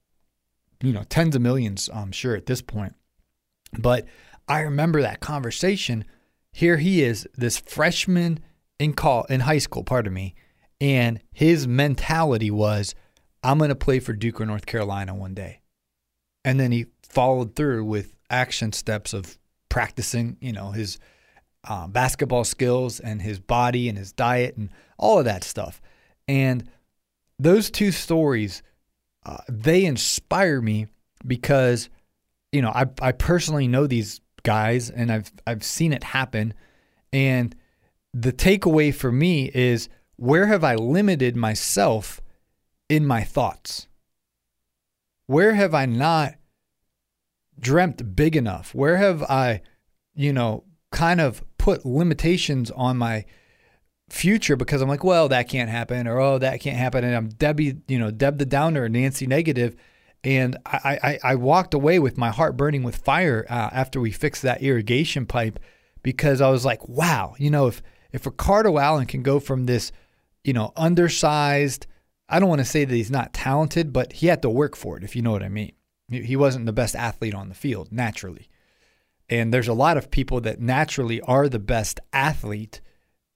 you 0.82 0.92
know, 0.92 1.04
tens 1.08 1.34
of 1.34 1.42
millions, 1.42 1.88
I'm 1.92 2.12
sure 2.12 2.36
at 2.36 2.46
this 2.46 2.60
point. 2.60 2.94
But 3.78 4.06
I 4.48 4.60
remember 4.60 5.00
that 5.02 5.20
conversation. 5.20 6.04
Here 6.52 6.76
he 6.76 7.02
is, 7.02 7.26
this 7.34 7.58
freshman 7.58 8.40
in 8.78 8.92
call 8.92 9.24
in 9.24 9.40
high 9.40 9.58
school, 9.58 9.84
pardon 9.84 10.12
me, 10.12 10.34
and 10.80 11.20
his 11.32 11.66
mentality 11.66 12.50
was, 12.50 12.94
I'm 13.42 13.58
going 13.58 13.70
to 13.70 13.74
play 13.74 14.00
for 14.00 14.12
Duke 14.12 14.40
or 14.40 14.46
North 14.46 14.66
Carolina 14.66 15.14
one 15.14 15.34
day. 15.34 15.60
And 16.44 16.60
then 16.60 16.72
he 16.72 16.86
followed 17.02 17.56
through 17.56 17.84
with 17.84 18.14
action 18.28 18.72
steps 18.72 19.12
of 19.12 19.38
practicing, 19.76 20.38
you 20.40 20.54
know, 20.54 20.70
his 20.70 20.98
uh, 21.68 21.86
basketball 21.86 22.44
skills 22.44 22.98
and 22.98 23.20
his 23.20 23.38
body 23.38 23.90
and 23.90 23.98
his 23.98 24.10
diet 24.10 24.56
and 24.56 24.70
all 24.96 25.18
of 25.18 25.26
that 25.26 25.44
stuff. 25.44 25.82
And 26.26 26.70
those 27.38 27.70
two 27.70 27.92
stories, 27.92 28.62
uh, 29.26 29.36
they 29.50 29.84
inspire 29.84 30.62
me 30.62 30.86
because, 31.26 31.90
you 32.52 32.62
know, 32.62 32.70
I, 32.70 32.86
I 33.02 33.12
personally 33.12 33.68
know 33.68 33.86
these 33.86 34.22
guys 34.44 34.88
and 34.88 35.12
I've 35.12 35.30
I've 35.46 35.62
seen 35.62 35.92
it 35.92 36.04
happen. 36.04 36.54
And 37.12 37.54
the 38.14 38.32
takeaway 38.32 38.94
for 38.94 39.12
me 39.12 39.50
is 39.52 39.90
where 40.16 40.46
have 40.46 40.64
I 40.64 40.76
limited 40.76 41.36
myself 41.36 42.22
in 42.88 43.04
my 43.04 43.24
thoughts? 43.24 43.88
Where 45.26 45.52
have 45.52 45.74
I 45.74 45.84
not 45.84 46.36
dreamt 47.58 48.14
big 48.16 48.36
enough? 48.36 48.74
Where 48.74 48.96
have 48.96 49.22
I, 49.22 49.62
you 50.14 50.32
know, 50.32 50.64
kind 50.92 51.20
of 51.20 51.42
put 51.58 51.84
limitations 51.84 52.70
on 52.70 52.96
my 52.96 53.24
future 54.08 54.56
because 54.56 54.82
I'm 54.82 54.88
like, 54.88 55.04
well, 55.04 55.28
that 55.28 55.48
can't 55.48 55.70
happen, 55.70 56.06
or 56.06 56.20
oh, 56.20 56.38
that 56.38 56.60
can't 56.60 56.76
happen, 56.76 57.04
and 57.04 57.14
I'm 57.14 57.28
Debbie, 57.28 57.78
you 57.88 57.98
know, 57.98 58.10
Deb 58.10 58.38
the 58.38 58.46
downer, 58.46 58.88
Nancy 58.88 59.26
negative, 59.26 59.76
and 60.22 60.56
I 60.64 60.98
I, 61.02 61.18
I 61.32 61.34
walked 61.34 61.74
away 61.74 61.98
with 61.98 62.16
my 62.16 62.30
heart 62.30 62.56
burning 62.56 62.82
with 62.82 62.96
fire 62.96 63.46
uh, 63.48 63.70
after 63.72 64.00
we 64.00 64.12
fixed 64.12 64.42
that 64.42 64.62
irrigation 64.62 65.26
pipe 65.26 65.58
because 66.02 66.40
I 66.40 66.50
was 66.50 66.64
like, 66.64 66.88
wow, 66.88 67.34
you 67.38 67.50
know, 67.50 67.66
if 67.66 67.82
if 68.12 68.26
Ricardo 68.26 68.78
Allen 68.78 69.06
can 69.06 69.22
go 69.22 69.40
from 69.40 69.66
this, 69.66 69.92
you 70.44 70.52
know, 70.52 70.72
undersized, 70.76 71.86
I 72.28 72.38
don't 72.38 72.48
want 72.48 72.60
to 72.60 72.64
say 72.64 72.84
that 72.84 72.94
he's 72.94 73.10
not 73.10 73.32
talented, 73.32 73.92
but 73.92 74.12
he 74.12 74.28
had 74.28 74.42
to 74.42 74.50
work 74.50 74.76
for 74.76 74.96
it, 74.96 75.04
if 75.04 75.16
you 75.16 75.22
know 75.22 75.32
what 75.32 75.42
I 75.42 75.48
mean. 75.48 75.72
He 76.08 76.36
wasn't 76.36 76.66
the 76.66 76.72
best 76.72 76.94
athlete 76.94 77.34
on 77.34 77.48
the 77.48 77.54
field 77.54 77.90
naturally. 77.90 78.48
And 79.28 79.52
there's 79.52 79.68
a 79.68 79.72
lot 79.74 79.96
of 79.96 80.10
people 80.10 80.40
that 80.42 80.60
naturally 80.60 81.20
are 81.22 81.48
the 81.48 81.58
best 81.58 81.98
athlete 82.12 82.80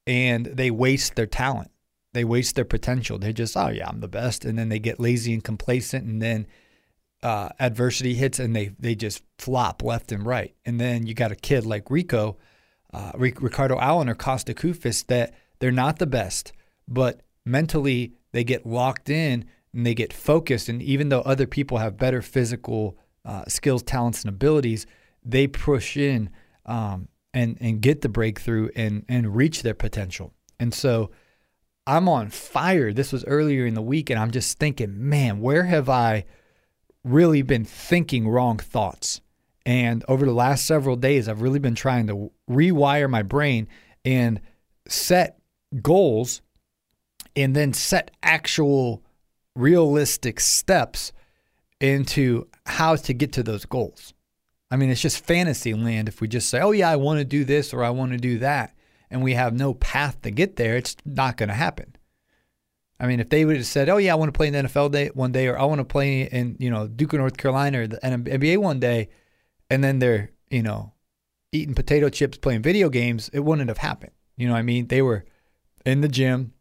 and 0.06 0.46
they 0.46 0.70
waste 0.70 1.16
their 1.16 1.26
talent. 1.26 1.70
They 2.12 2.24
waste 2.24 2.54
their 2.54 2.64
potential. 2.64 3.18
They 3.18 3.32
just, 3.32 3.56
oh, 3.56 3.68
yeah, 3.68 3.88
I'm 3.88 4.00
the 4.00 4.08
best. 4.08 4.44
And 4.44 4.58
then 4.58 4.68
they 4.68 4.78
get 4.78 5.00
lazy 5.00 5.32
and 5.32 5.42
complacent. 5.42 6.04
And 6.04 6.20
then 6.20 6.46
uh, 7.22 7.50
adversity 7.58 8.14
hits 8.14 8.38
and 8.38 8.54
they, 8.54 8.72
they 8.78 8.94
just 8.94 9.22
flop 9.38 9.82
left 9.82 10.12
and 10.12 10.24
right. 10.24 10.54
And 10.64 10.80
then 10.80 11.06
you 11.06 11.14
got 11.14 11.32
a 11.32 11.36
kid 11.36 11.66
like 11.66 11.90
Rico, 11.90 12.38
uh, 12.92 13.12
Ricardo 13.14 13.78
Allen 13.78 14.08
or 14.08 14.14
Kosta 14.14 14.54
Koufos 14.54 15.06
that 15.06 15.34
they're 15.58 15.70
not 15.70 15.98
the 15.98 16.06
best, 16.06 16.52
but 16.88 17.20
mentally 17.44 18.14
they 18.32 18.44
get 18.44 18.66
locked 18.66 19.10
in 19.10 19.44
and 19.72 19.86
they 19.86 19.94
get 19.94 20.12
focused. 20.12 20.68
And 20.68 20.82
even 20.82 21.08
though 21.08 21.20
other 21.20 21.46
people 21.46 21.78
have 21.78 21.96
better 21.96 22.22
physical 22.22 22.98
uh, 23.24 23.44
skills, 23.48 23.82
talents, 23.82 24.22
and 24.22 24.28
abilities, 24.28 24.86
they 25.24 25.46
push 25.46 25.96
in 25.96 26.30
um, 26.66 27.08
and 27.34 27.56
and 27.60 27.80
get 27.80 28.00
the 28.00 28.08
breakthrough 28.08 28.68
and 28.74 29.04
and 29.08 29.36
reach 29.36 29.62
their 29.62 29.74
potential. 29.74 30.32
And 30.58 30.74
so 30.74 31.10
I'm 31.86 32.08
on 32.08 32.30
fire. 32.30 32.92
This 32.92 33.12
was 33.12 33.24
earlier 33.24 33.66
in 33.66 33.74
the 33.74 33.82
week, 33.82 34.10
and 34.10 34.18
I'm 34.18 34.30
just 34.30 34.58
thinking, 34.58 35.08
man, 35.08 35.40
where 35.40 35.64
have 35.64 35.88
I 35.88 36.24
really 37.04 37.42
been 37.42 37.64
thinking 37.64 38.28
wrong 38.28 38.58
thoughts? 38.58 39.20
And 39.66 40.04
over 40.08 40.24
the 40.24 40.32
last 40.32 40.66
several 40.66 40.96
days, 40.96 41.28
I've 41.28 41.42
really 41.42 41.58
been 41.58 41.74
trying 41.74 42.06
to 42.06 42.30
rewire 42.50 43.08
my 43.08 43.22
brain 43.22 43.68
and 44.04 44.40
set 44.88 45.38
goals 45.82 46.42
and 47.36 47.54
then 47.54 47.72
set 47.72 48.10
actual 48.22 49.02
realistic 49.60 50.40
steps 50.40 51.12
into 51.80 52.46
how 52.66 52.96
to 52.96 53.12
get 53.12 53.32
to 53.34 53.42
those 53.42 53.64
goals. 53.64 54.14
I 54.70 54.76
mean, 54.76 54.90
it's 54.90 55.00
just 55.00 55.24
fantasy 55.24 55.74
land 55.74 56.08
if 56.08 56.20
we 56.20 56.28
just 56.28 56.48
say, 56.48 56.60
oh, 56.60 56.70
yeah, 56.70 56.90
I 56.90 56.96
want 56.96 57.18
to 57.18 57.24
do 57.24 57.44
this 57.44 57.74
or 57.74 57.82
I 57.82 57.90
want 57.90 58.12
to 58.12 58.18
do 58.18 58.38
that, 58.38 58.74
and 59.10 59.22
we 59.22 59.34
have 59.34 59.52
no 59.52 59.74
path 59.74 60.22
to 60.22 60.30
get 60.30 60.56
there, 60.56 60.76
it's 60.76 60.96
not 61.04 61.36
going 61.36 61.48
to 61.48 61.54
happen. 61.54 61.96
I 63.00 63.06
mean, 63.06 63.18
if 63.18 63.30
they 63.30 63.46
would 63.46 63.56
have 63.56 63.66
said, 63.66 63.88
"Oh 63.88 63.96
yeah, 63.96 64.12
I 64.12 64.16
want 64.16 64.28
to 64.28 64.36
play 64.36 64.48
in 64.48 64.52
the 64.52 64.58
NFL 64.64 64.92
day 64.92 65.08
one 65.14 65.32
day," 65.32 65.46
or 65.46 65.58
"I 65.58 65.64
want 65.64 65.78
to 65.78 65.86
play 65.86 66.24
in 66.24 66.56
you 66.58 66.68
know 66.68 66.86
Duke 66.86 67.14
of 67.14 67.20
North 67.20 67.38
Carolina 67.38 67.80
or 67.80 67.86
the 67.86 67.98
NBA 68.04 68.58
one 68.58 68.78
day," 68.78 69.08
and 69.70 69.82
then 69.82 70.00
they're 70.00 70.32
you 70.50 70.62
know 70.62 70.92
eating 71.52 71.74
potato 71.74 72.08
chips, 72.08 72.38
playing 72.38 72.62
video 72.62 72.88
games, 72.88 73.30
it 73.32 73.40
wouldn't 73.40 73.68
have 73.68 73.78
happened. 73.78 74.12
You 74.36 74.46
know 74.46 74.52
what 74.52 74.60
I 74.60 74.62
mean? 74.62 74.86
They 74.86 75.02
were 75.02 75.24
in 75.84 76.00
the 76.00 76.08
gym, 76.08 76.52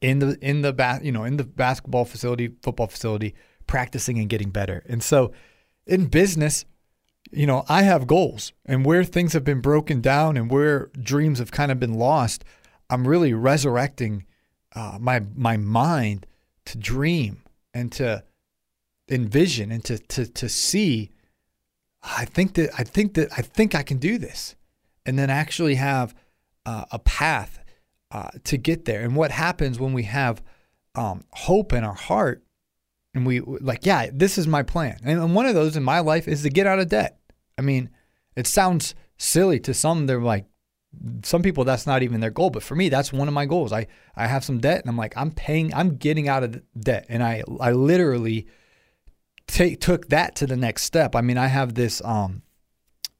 in 0.00 0.18
the 0.18 0.38
in 0.40 0.62
the 0.62 0.72
ba- 0.72 1.00
you 1.02 1.12
know 1.12 1.24
in 1.24 1.36
the 1.36 1.44
basketball 1.44 2.04
facility, 2.04 2.50
football 2.62 2.86
facility, 2.86 3.34
practicing 3.66 4.18
and 4.18 4.28
getting 4.28 4.50
better. 4.50 4.82
And 4.88 5.02
so, 5.02 5.32
in 5.86 6.06
business, 6.06 6.64
you 7.30 7.46
know, 7.46 7.64
I 7.68 7.82
have 7.82 8.06
goals, 8.06 8.52
and 8.66 8.84
where 8.84 9.04
things 9.04 9.32
have 9.34 9.44
been 9.44 9.60
broken 9.60 10.00
down 10.00 10.36
and 10.36 10.50
where 10.50 10.90
dreams 11.00 11.38
have 11.38 11.52
kind 11.52 11.70
of 11.70 11.78
been 11.78 11.94
lost, 11.94 12.44
I'm 12.88 13.06
really 13.06 13.32
resurrecting 13.34 14.24
uh, 14.74 14.98
my 15.00 15.22
my 15.34 15.56
mind 15.56 16.26
to 16.66 16.78
dream 16.78 17.42
and 17.72 17.92
to 17.92 18.24
envision 19.08 19.70
and 19.70 19.84
to 19.84 19.98
to 19.98 20.26
to 20.26 20.48
see. 20.48 21.10
I 22.02 22.24
think 22.24 22.54
that 22.54 22.70
I 22.78 22.84
think 22.84 23.14
that 23.14 23.28
I 23.36 23.42
think 23.42 23.74
I 23.74 23.82
can 23.82 23.98
do 23.98 24.18
this, 24.18 24.56
and 25.04 25.18
then 25.18 25.30
actually 25.30 25.74
have 25.74 26.14
uh, 26.64 26.86
a 26.90 26.98
path 26.98 27.59
uh, 28.10 28.30
to 28.44 28.56
get 28.56 28.84
there. 28.84 29.02
And 29.02 29.14
what 29.14 29.30
happens 29.30 29.78
when 29.78 29.92
we 29.92 30.04
have 30.04 30.42
um, 30.94 31.22
hope 31.32 31.72
in 31.72 31.84
our 31.84 31.94
heart, 31.94 32.42
and 33.14 33.26
we 33.26 33.40
like, 33.40 33.86
yeah, 33.86 34.08
this 34.12 34.38
is 34.38 34.46
my 34.46 34.62
plan. 34.62 34.98
And 35.02 35.34
one 35.34 35.46
of 35.46 35.54
those 35.54 35.76
in 35.76 35.82
my 35.82 36.00
life 36.00 36.28
is 36.28 36.42
to 36.42 36.50
get 36.50 36.66
out 36.66 36.78
of 36.78 36.88
debt. 36.88 37.18
I 37.58 37.62
mean, 37.62 37.90
it 38.36 38.46
sounds 38.46 38.94
silly 39.18 39.58
to 39.60 39.74
some. 39.74 40.06
They're 40.06 40.20
like, 40.20 40.46
some 41.22 41.42
people 41.42 41.64
that's 41.64 41.86
not 41.86 42.02
even 42.02 42.20
their 42.20 42.30
goal 42.30 42.50
but 42.50 42.62
for 42.62 42.74
me 42.74 42.88
that's 42.88 43.12
one 43.12 43.28
of 43.28 43.34
my 43.34 43.46
goals 43.46 43.72
i 43.72 43.86
i 44.16 44.26
have 44.26 44.44
some 44.44 44.58
debt 44.58 44.80
and 44.80 44.88
i'm 44.88 44.96
like 44.96 45.16
i'm 45.16 45.30
paying 45.30 45.72
i'm 45.72 45.96
getting 45.96 46.28
out 46.28 46.42
of 46.42 46.60
debt 46.78 47.06
and 47.08 47.22
i 47.22 47.42
i 47.60 47.70
literally 47.70 48.46
take 49.46 49.80
took 49.80 50.08
that 50.08 50.34
to 50.34 50.46
the 50.46 50.56
next 50.56 50.82
step 50.82 51.14
i 51.14 51.20
mean 51.20 51.38
i 51.38 51.46
have 51.46 51.74
this 51.74 52.02
um 52.04 52.42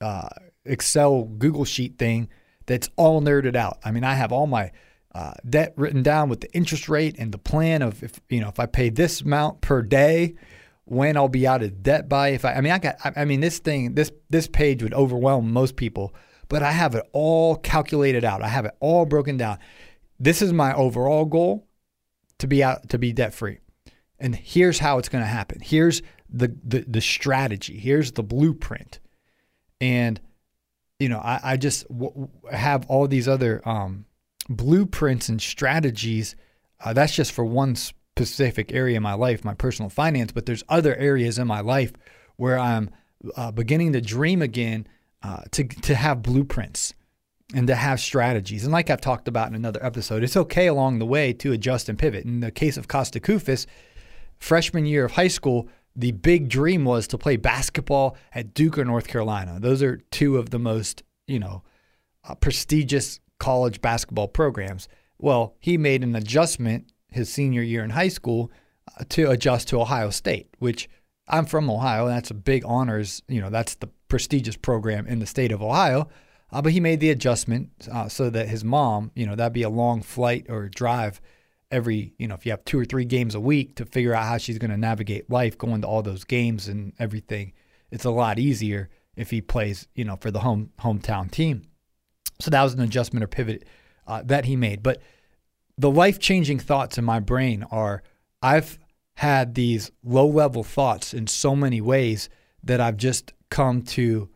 uh 0.01 0.29
excel 0.65 1.23
google 1.25 1.65
sheet 1.65 1.97
thing 1.97 2.29
that's 2.71 2.89
all 2.97 3.21
nerded 3.21 3.57
out 3.57 3.79
i 3.85 3.91
mean 3.91 4.05
i 4.05 4.15
have 4.15 4.33
all 4.33 4.47
my 4.47 4.71
uh, 5.12 5.33
debt 5.49 5.75
written 5.77 6.05
down 6.05 6.29
with 6.29 6.41
the 6.41 6.53
interest 6.53 6.89
rate 6.89 7.17
and 7.19 7.33
the 7.33 7.39
plan 7.39 7.83
of 7.83 8.03
if 8.03 8.21
you 8.29 8.41
know 8.41 8.49
if 8.49 8.61
i 8.61 8.67
pay 8.67 8.89
this 8.89 9.21
amount 9.21 9.61
per 9.61 9.83
day 9.83 10.35
when 10.85 11.17
I'll 11.17 11.29
be 11.29 11.47
out 11.47 11.62
of 11.62 11.85
debt 11.85 12.09
by 12.09 12.31
if 12.31 12.45
I 12.45 12.55
I 12.55 12.61
mean 12.61 12.73
I 12.73 12.79
got 12.79 12.97
I 13.05 13.25
mean 13.25 13.39
this 13.39 13.61
thing 13.61 13.95
this 13.95 14.11
this 14.29 14.49
page 14.49 14.83
would 14.83 14.93
overwhelm 14.93 15.53
most 15.53 15.77
people 15.77 16.12
but 16.50 16.65
I 16.65 16.73
have 16.73 16.97
it 16.97 17.09
all 17.12 17.55
calculated 17.55 18.25
out. 18.25 18.43
I 18.43 18.49
have 18.49 18.65
it 18.65 18.75
all 18.81 19.07
broken 19.07 19.37
down. 19.37 19.59
This 20.19 20.43
is 20.43 20.53
my 20.53 20.75
overall 20.75 21.25
goal 21.25 21.67
to 22.39 22.49
be 22.49 22.62
out 22.62 22.91
to 22.91 22.99
be 22.99 23.12
debt 23.12 23.33
free. 23.33 23.61
And 24.19 24.35
here's 24.35 24.81
how 24.81 24.99
it's 24.99 25.09
going 25.09 25.23
to 25.23 25.31
happen. 25.31 25.61
Here's 25.62 26.03
the, 26.29 26.55
the 26.65 26.85
the 26.87 27.00
strategy. 27.00 27.79
Here's 27.79 28.12
the 28.12 28.25
blueprint. 28.25 28.99
And 29.81 30.21
you 31.00 31.09
know, 31.09 31.19
I, 31.19 31.40
I 31.42 31.57
just 31.57 31.88
w- 31.88 32.28
have 32.52 32.87
all 32.87 33.09
these 33.09 33.26
other 33.26 33.66
um, 33.69 34.04
blueprints 34.49 35.28
and 35.28 35.40
strategies. 35.40 36.37
Uh, 36.85 36.92
that's 36.92 37.14
just 37.14 37.33
for 37.33 37.45
one 37.45 37.75
specific 37.75 38.73
area 38.73 38.99
in 38.99 39.02
my 39.02 39.14
life, 39.14 39.45
my 39.45 39.54
personal 39.54 39.88
finance. 39.88 40.30
But 40.30 40.47
there's 40.47 40.62
other 40.69 40.95
areas 40.95 41.38
in 41.38 41.47
my 41.49 41.61
life 41.61 41.92
where 42.37 42.59
I'm 42.59 42.90
uh, 43.37 43.50
beginning 43.50 43.95
to 43.95 44.00
dream 44.00 44.42
again 44.42 44.87
uh, 45.23 45.42
to 45.52 45.64
to 45.64 45.95
have 45.95 46.23
blueprints 46.23 46.95
and 47.54 47.66
to 47.66 47.75
have 47.75 47.99
strategies. 47.99 48.64
And 48.64 48.73
like 48.73 48.90
I've 48.90 49.00
talked 49.00 49.26
about 49.26 49.49
in 49.49 49.54
another 49.54 49.85
episode, 49.85 50.23
it's 50.23 50.37
okay 50.37 50.66
along 50.66 50.99
the 50.99 51.07
way 51.07 51.33
to 51.35 51.52
adjust 51.52 51.88
and 51.88 51.99
pivot. 51.99 52.25
In 52.25 52.40
the 52.40 52.50
case 52.50 52.76
of 52.76 52.88
Kosta 52.88 53.21
Koufos, 53.21 53.66
freshman 54.38 54.87
year 54.87 55.07
of 55.07 55.12
high 55.12 55.28
school, 55.28 55.69
the 55.97 56.13
big 56.13 56.49
dream 56.49 56.85
was 56.85 57.07
to 57.09 57.19
play 57.19 57.37
basketball 57.37 58.17
at 58.35 58.55
Duke 58.55 58.79
or 58.79 58.85
North 58.85 59.09
Carolina. 59.09 59.59
Those 59.61 59.83
are 59.83 59.99
two 60.11 60.37
of 60.37 60.51
the 60.51 60.59
most, 60.59 61.03
you 61.27 61.39
know, 61.39 61.63
uh, 62.25 62.35
prestigious 62.35 63.21
college 63.39 63.81
basketball 63.81 64.29
programs. 64.29 64.89
Well, 65.19 65.57
he 65.59 65.77
made 65.77 66.03
an 66.03 66.15
adjustment 66.15 66.93
his 67.09 67.33
senior 67.33 67.63
year 67.63 67.83
in 67.83 67.91
high 67.91 68.09
school 68.09 68.51
uh, 68.99 69.05
to 69.11 69.31
adjust 69.31 69.69
to 69.69 69.81
Ohio 69.81 70.11
State, 70.11 70.49
which 70.59 70.89
I'm 71.29 71.45
from 71.45 71.69
Ohio. 71.69 72.07
And 72.07 72.17
that's 72.17 72.31
a 72.31 72.35
big 72.35 72.63
honors. 72.65 73.23
You 73.29 73.41
know, 73.41 73.51
that's 73.51 73.75
the 73.75 73.89
prestigious 74.09 74.57
program 74.57 75.07
in 75.07 75.19
the 75.19 75.27
state 75.27 75.53
of 75.53 75.63
Ohio. 75.63 76.09
Uh, 76.53 76.63
but 76.63 76.73
he 76.73 76.81
made 76.81 77.01
the 77.01 77.11
adjustment 77.11 77.71
uh, 77.93 78.09
so 78.09 78.31
that 78.31 78.49
his 78.49 78.65
mom, 78.65 79.11
you 79.15 79.27
know, 79.27 79.35
that'd 79.35 79.53
be 79.53 79.63
a 79.63 79.71
long 79.71 80.03
flight 80.03 80.47
or 80.49 80.69
drive 80.69 81.21
every, 81.71 82.15
you 82.19 82.27
know, 82.27 82.35
if 82.35 82.45
you 82.45 82.53
have 82.53 82.65
two 82.65 82.79
or 82.79 82.85
three 82.85 83.05
games 83.05 83.35
a 83.35 83.41
week 83.41 83.77
to 83.77 83.85
figure 83.85 84.15
out 84.15 84.25
how 84.25 84.39
she's 84.39 84.59
going 84.59 84.71
to 84.71 84.77
navigate 84.77 85.31
life 85.31 85.57
going 85.57 85.83
to 85.83 85.87
all 85.87 86.03
those 86.03 86.25
games 86.25 86.69
and 86.69 86.93
everything. 86.99 87.53
It's 87.91 88.05
a 88.05 88.11
lot 88.11 88.39
easier 88.39 88.89
if 89.17 89.31
he 89.31 89.41
plays, 89.41 89.87
you 89.95 90.05
know, 90.05 90.17
for 90.17 90.31
the 90.31 90.41
home 90.41 90.71
hometown 90.81 91.31
team. 91.31 91.62
So 92.41 92.50
that 92.50 92.62
was 92.62 92.75
an 92.75 92.81
adjustment 92.81 93.23
or 93.23 93.29
pivot 93.29 93.65
uh, 94.07 94.23
that 94.27 94.45
he 94.47 94.57
made. 94.57 94.83
But 94.83 95.00
the 95.77 95.91
life 95.91 96.19
changing 96.19 96.59
thoughts 96.59 96.99
in 96.99 97.05
my 97.05 97.21
brain 97.21 97.65
are 97.71 98.03
I've 98.43 98.79
had 99.15 99.55
these 99.55 99.91
low 100.03 100.27
level 100.27 100.65
thoughts 100.65 101.12
in 101.12 101.27
so 101.27 101.55
many 101.55 101.81
ways 101.81 102.29
that 102.65 102.81
I've 102.81 102.97
just 102.97 103.33
come 103.50 103.83
to, 103.83 104.29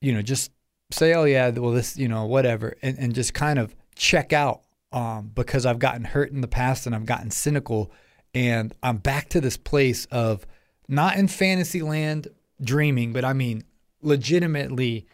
you 0.00 0.12
know, 0.12 0.22
just 0.22 0.50
say, 0.90 1.14
oh, 1.14 1.24
yeah, 1.24 1.50
well, 1.50 1.72
this, 1.72 1.96
you 1.96 2.08
know, 2.08 2.24
whatever, 2.24 2.76
and, 2.82 2.98
and 2.98 3.14
just 3.14 3.34
kind 3.34 3.58
of 3.58 3.74
check 3.94 4.32
out 4.32 4.62
um, 4.92 5.30
because 5.34 5.66
I've 5.66 5.78
gotten 5.78 6.04
hurt 6.04 6.32
in 6.32 6.40
the 6.40 6.48
past 6.48 6.86
and 6.86 6.94
I've 6.94 7.06
gotten 7.06 7.30
cynical. 7.30 7.90
And 8.34 8.74
I'm 8.82 8.98
back 8.98 9.28
to 9.30 9.40
this 9.40 9.56
place 9.56 10.06
of 10.06 10.46
not 10.88 11.16
in 11.16 11.28
fantasy 11.28 11.82
land 11.82 12.28
dreaming, 12.62 13.12
but 13.12 13.24
I 13.24 13.32
mean, 13.32 13.64
legitimately 14.02 15.06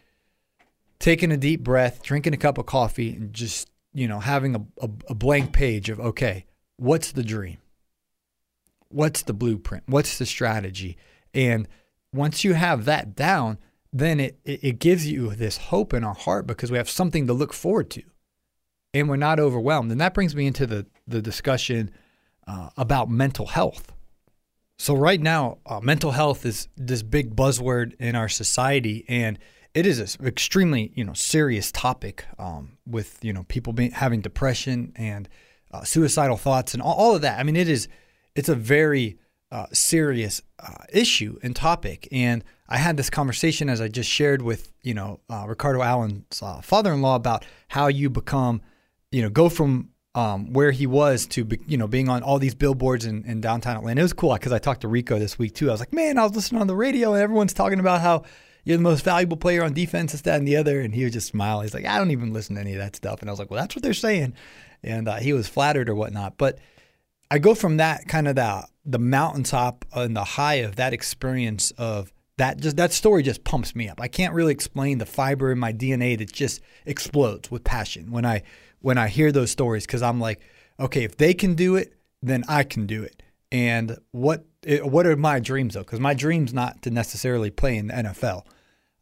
taking 0.98 1.32
a 1.32 1.36
deep 1.36 1.62
breath, 1.62 2.02
drinking 2.02 2.34
a 2.34 2.38
cup 2.38 2.58
of 2.58 2.66
coffee, 2.66 3.14
and 3.14 3.32
just, 3.32 3.70
you 3.92 4.08
know, 4.08 4.20
having 4.20 4.54
a, 4.54 4.60
a, 4.84 4.90
a 5.10 5.14
blank 5.14 5.52
page 5.52 5.90
of, 5.90 6.00
okay, 6.00 6.46
what's 6.76 7.12
the 7.12 7.22
dream? 7.22 7.58
What's 8.88 9.22
the 9.22 9.32
blueprint? 9.32 9.84
What's 9.86 10.18
the 10.18 10.26
strategy? 10.26 10.96
And 11.32 11.66
once 12.12 12.44
you 12.44 12.54
have 12.54 12.84
that 12.84 13.16
down, 13.16 13.58
then 13.92 14.20
it, 14.20 14.38
it 14.44 14.78
gives 14.78 15.10
you 15.10 15.34
this 15.34 15.56
hope 15.56 15.92
in 15.92 16.04
our 16.04 16.14
heart 16.14 16.46
because 16.46 16.70
we 16.70 16.78
have 16.78 16.90
something 16.90 17.26
to 17.26 17.32
look 17.32 17.52
forward 17.52 17.90
to 17.90 18.02
and 18.94 19.08
we're 19.08 19.16
not 19.16 19.40
overwhelmed. 19.40 19.90
And 19.90 20.00
that 20.00 20.14
brings 20.14 20.34
me 20.34 20.46
into 20.46 20.66
the, 20.66 20.86
the 21.06 21.20
discussion 21.20 21.90
uh, 22.46 22.70
about 22.76 23.10
mental 23.10 23.46
health. 23.46 23.92
So, 24.78 24.94
right 24.94 25.20
now, 25.20 25.58
uh, 25.66 25.80
mental 25.80 26.12
health 26.12 26.46
is 26.46 26.68
this 26.76 27.02
big 27.02 27.36
buzzword 27.36 27.94
in 28.00 28.16
our 28.16 28.28
society, 28.28 29.04
and 29.08 29.38
it 29.72 29.86
is 29.86 30.16
an 30.18 30.26
extremely 30.26 30.92
you 30.94 31.04
know 31.04 31.12
serious 31.12 31.70
topic 31.70 32.24
um, 32.38 32.78
with 32.84 33.18
you 33.22 33.32
know 33.32 33.44
people 33.44 33.72
being, 33.72 33.92
having 33.92 34.20
depression 34.20 34.92
and 34.96 35.28
uh, 35.72 35.84
suicidal 35.84 36.36
thoughts 36.36 36.74
and 36.74 36.82
all, 36.82 36.94
all, 36.94 37.14
of 37.14 37.22
that. 37.22 37.38
I 37.38 37.44
mean, 37.44 37.56
it 37.56 37.68
is 37.68 37.88
it's 38.34 38.48
a 38.48 38.54
very 38.56 39.16
uh, 39.52 39.66
serious 39.72 40.42
uh, 40.58 40.84
issue 40.92 41.38
and 41.40 41.54
topic. 41.54 42.08
And 42.10 42.42
I 42.68 42.78
had 42.78 42.96
this 42.96 43.10
conversation 43.10 43.68
as 43.68 43.80
I 43.80 43.86
just 43.86 44.10
shared 44.10 44.42
with 44.42 44.72
you 44.82 44.94
know 44.94 45.20
uh, 45.30 45.44
Ricardo 45.46 45.82
Allen's 45.82 46.42
father-in-law 46.62 47.14
about 47.14 47.44
how 47.68 47.86
you 47.86 48.10
become, 48.10 48.60
you 49.14 49.22
know, 49.22 49.30
go 49.30 49.48
from 49.48 49.90
um, 50.14 50.52
where 50.52 50.70
he 50.70 50.86
was 50.86 51.26
to 51.26 51.44
be, 51.44 51.58
you 51.66 51.76
know 51.76 51.88
being 51.88 52.08
on 52.08 52.22
all 52.22 52.38
these 52.38 52.54
billboards 52.54 53.04
in, 53.04 53.24
in 53.24 53.40
downtown 53.40 53.76
Atlanta. 53.76 54.00
It 54.00 54.04
was 54.04 54.12
cool 54.12 54.32
because 54.34 54.52
I 54.52 54.58
talked 54.58 54.82
to 54.82 54.88
Rico 54.88 55.18
this 55.18 55.38
week 55.38 55.54
too. 55.54 55.68
I 55.68 55.72
was 55.72 55.80
like, 55.80 55.92
man, 55.92 56.18
I 56.18 56.22
was 56.22 56.34
listening 56.34 56.60
on 56.60 56.66
the 56.66 56.76
radio 56.76 57.14
and 57.14 57.22
everyone's 57.22 57.52
talking 57.52 57.80
about 57.80 58.00
how 58.00 58.24
you're 58.64 58.76
the 58.76 58.82
most 58.82 59.04
valuable 59.04 59.36
player 59.36 59.62
on 59.62 59.72
defense, 59.72 60.12
this, 60.12 60.22
that, 60.22 60.38
and 60.38 60.48
the 60.48 60.56
other. 60.56 60.80
And 60.80 60.94
he 60.94 61.04
was 61.04 61.12
just 61.12 61.28
smiling. 61.28 61.64
He's 61.64 61.74
like, 61.74 61.84
I 61.84 61.98
don't 61.98 62.10
even 62.10 62.32
listen 62.32 62.54
to 62.56 62.60
any 62.60 62.72
of 62.72 62.78
that 62.78 62.96
stuff. 62.96 63.20
And 63.20 63.28
I 63.28 63.32
was 63.32 63.38
like, 63.38 63.50
well, 63.50 63.60
that's 63.60 63.76
what 63.76 63.82
they're 63.82 63.94
saying. 63.94 64.34
And 64.82 65.08
uh, 65.08 65.16
he 65.16 65.32
was 65.32 65.48
flattered 65.48 65.88
or 65.88 65.94
whatnot. 65.94 66.38
But 66.38 66.58
I 67.30 67.38
go 67.38 67.54
from 67.54 67.78
that 67.78 68.08
kind 68.08 68.28
of 68.28 68.36
that 68.36 68.70
the 68.84 68.98
mountaintop 68.98 69.84
and 69.94 70.16
the 70.16 70.24
high 70.24 70.56
of 70.56 70.76
that 70.76 70.92
experience 70.92 71.70
of 71.72 72.12
that 72.36 72.60
just 72.60 72.76
that 72.76 72.92
story 72.92 73.22
just 73.22 73.44
pumps 73.44 73.74
me 73.74 73.88
up. 73.88 74.00
I 74.00 74.08
can't 74.08 74.34
really 74.34 74.52
explain 74.52 74.98
the 74.98 75.06
fiber 75.06 75.52
in 75.52 75.58
my 75.58 75.72
DNA 75.72 76.18
that 76.18 76.32
just 76.32 76.60
explodes 76.84 77.50
with 77.50 77.64
passion 77.64 78.10
when 78.10 78.26
I 78.26 78.42
when 78.84 78.98
I 78.98 79.08
hear 79.08 79.32
those 79.32 79.50
stories 79.50 79.86
because 79.86 80.02
I'm 80.02 80.20
like, 80.20 80.40
okay, 80.78 81.04
if 81.04 81.16
they 81.16 81.32
can 81.32 81.54
do 81.54 81.74
it, 81.74 81.94
then 82.22 82.44
I 82.48 82.64
can 82.64 82.86
do 82.86 83.02
it. 83.02 83.22
And 83.50 83.96
what 84.10 84.44
what 84.82 85.06
are 85.06 85.16
my 85.16 85.40
dreams 85.40 85.74
though? 85.74 85.80
Because 85.80 86.00
my 86.00 86.12
dream's 86.12 86.52
not 86.52 86.82
to 86.82 86.90
necessarily 86.90 87.50
play 87.50 87.78
in 87.78 87.86
the 87.86 87.94
NFL. 87.94 88.42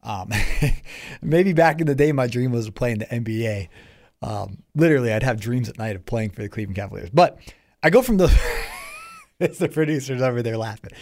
Um, 0.04 0.30
maybe 1.22 1.52
back 1.52 1.80
in 1.80 1.88
the 1.88 1.96
day, 1.96 2.12
my 2.12 2.28
dream 2.28 2.52
was 2.52 2.66
to 2.66 2.72
play 2.72 2.92
in 2.92 3.00
the 3.00 3.06
NBA. 3.06 3.68
Um, 4.22 4.62
literally, 4.76 5.12
I'd 5.12 5.24
have 5.24 5.40
dreams 5.40 5.68
at 5.68 5.78
night 5.78 5.96
of 5.96 6.06
playing 6.06 6.30
for 6.30 6.42
the 6.42 6.48
Cleveland 6.48 6.76
Cavaliers. 6.76 7.10
But 7.10 7.38
I 7.82 7.90
go 7.90 8.02
from 8.02 8.18
the 8.18 8.32
it's 9.40 9.58
the 9.58 9.68
producers 9.68 10.22
over 10.22 10.42
there 10.42 10.56
laughing. 10.56 10.92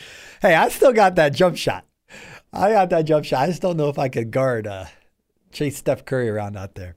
Hey, 0.41 0.55
I 0.55 0.71
still 0.71 0.95
got 0.95 1.17
that 1.17 1.35
jump 1.35 1.59
shot. 1.59 1.85
I 2.51 2.73
got 2.73 2.89
that 2.91 3.03
jump 3.03 3.27
shot. 3.27 3.43
I 3.43 3.47
just 3.47 3.61
don't 3.61 3.77
know 3.77 3.91
if 3.91 3.99
I 3.99 4.09
could 4.09 4.31
guard 4.31 4.67
uh, 4.67 4.87
chase 5.53 5.77
Steph 5.77 6.07
Curry 6.07 6.31
around 6.31 6.57
out 6.57 6.77
there. 6.77 6.97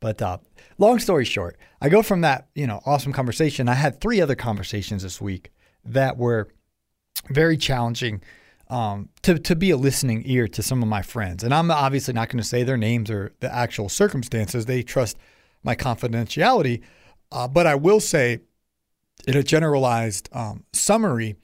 But 0.00 0.22
uh, 0.22 0.38
long 0.78 0.98
story 0.98 1.24
short, 1.24 1.56
I 1.80 1.88
go 1.88 2.02
from 2.02 2.22
that 2.22 2.48
you 2.54 2.66
know 2.66 2.80
awesome 2.86 3.12
conversation. 3.12 3.68
I 3.68 3.74
had 3.74 4.00
three 4.00 4.20
other 4.20 4.34
conversations 4.34 5.02
this 5.02 5.20
week 5.20 5.52
that 5.84 6.16
were 6.16 6.48
very 7.30 7.56
challenging 7.56 8.22
um, 8.68 9.08
to 9.22 9.38
to 9.38 9.56
be 9.56 9.70
a 9.70 9.76
listening 9.76 10.22
ear 10.26 10.48
to 10.48 10.62
some 10.62 10.82
of 10.82 10.88
my 10.88 11.02
friends. 11.02 11.44
And 11.44 11.52
I'm 11.54 11.70
obviously 11.70 12.14
not 12.14 12.28
going 12.28 12.42
to 12.42 12.48
say 12.48 12.62
their 12.62 12.76
names 12.76 13.10
or 13.10 13.32
the 13.40 13.52
actual 13.52 13.88
circumstances. 13.88 14.66
They 14.66 14.82
trust 14.82 15.16
my 15.62 15.74
confidentiality. 15.74 16.82
Uh, 17.30 17.48
but 17.48 17.66
I 17.66 17.74
will 17.74 18.00
say, 18.00 18.40
in 19.26 19.36
a 19.36 19.42
generalized 19.42 20.28
um, 20.32 20.64
summary, 20.72 21.36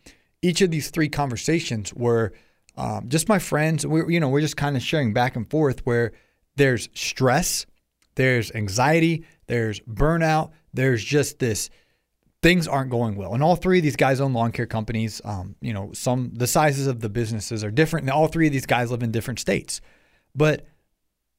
each 0.42 0.60
of 0.62 0.70
these 0.70 0.90
three 0.90 1.08
conversations 1.08 1.92
were 1.94 2.32
um, 2.76 3.08
just 3.08 3.28
my 3.28 3.38
friends. 3.38 3.86
We, 3.86 4.14
you 4.14 4.20
know, 4.20 4.28
we're 4.28 4.40
just 4.40 4.56
kind 4.56 4.76
of 4.76 4.82
sharing 4.82 5.12
back 5.12 5.36
and 5.36 5.48
forth 5.48 5.84
where 5.84 6.12
there's 6.56 6.88
stress, 6.94 7.66
there's 8.14 8.52
anxiety, 8.52 9.24
there's 9.46 9.80
burnout, 9.80 10.52
there's 10.72 11.02
just 11.04 11.38
this 11.38 11.70
things 12.44 12.68
aren't 12.68 12.90
going 12.90 13.16
well. 13.16 13.32
And 13.32 13.42
all 13.42 13.56
three 13.56 13.78
of 13.78 13.84
these 13.84 13.96
guys 13.96 14.20
own 14.20 14.34
lawn 14.34 14.52
care 14.52 14.66
companies. 14.66 15.18
Um, 15.24 15.56
you 15.62 15.72
know, 15.72 15.92
some 15.94 16.30
the 16.34 16.46
sizes 16.46 16.86
of 16.86 17.00
the 17.00 17.08
businesses 17.08 17.64
are 17.64 17.70
different. 17.70 18.04
And 18.04 18.10
all 18.10 18.28
three 18.28 18.46
of 18.46 18.52
these 18.52 18.66
guys 18.66 18.90
live 18.90 19.02
in 19.02 19.10
different 19.10 19.40
states. 19.40 19.80
But 20.34 20.66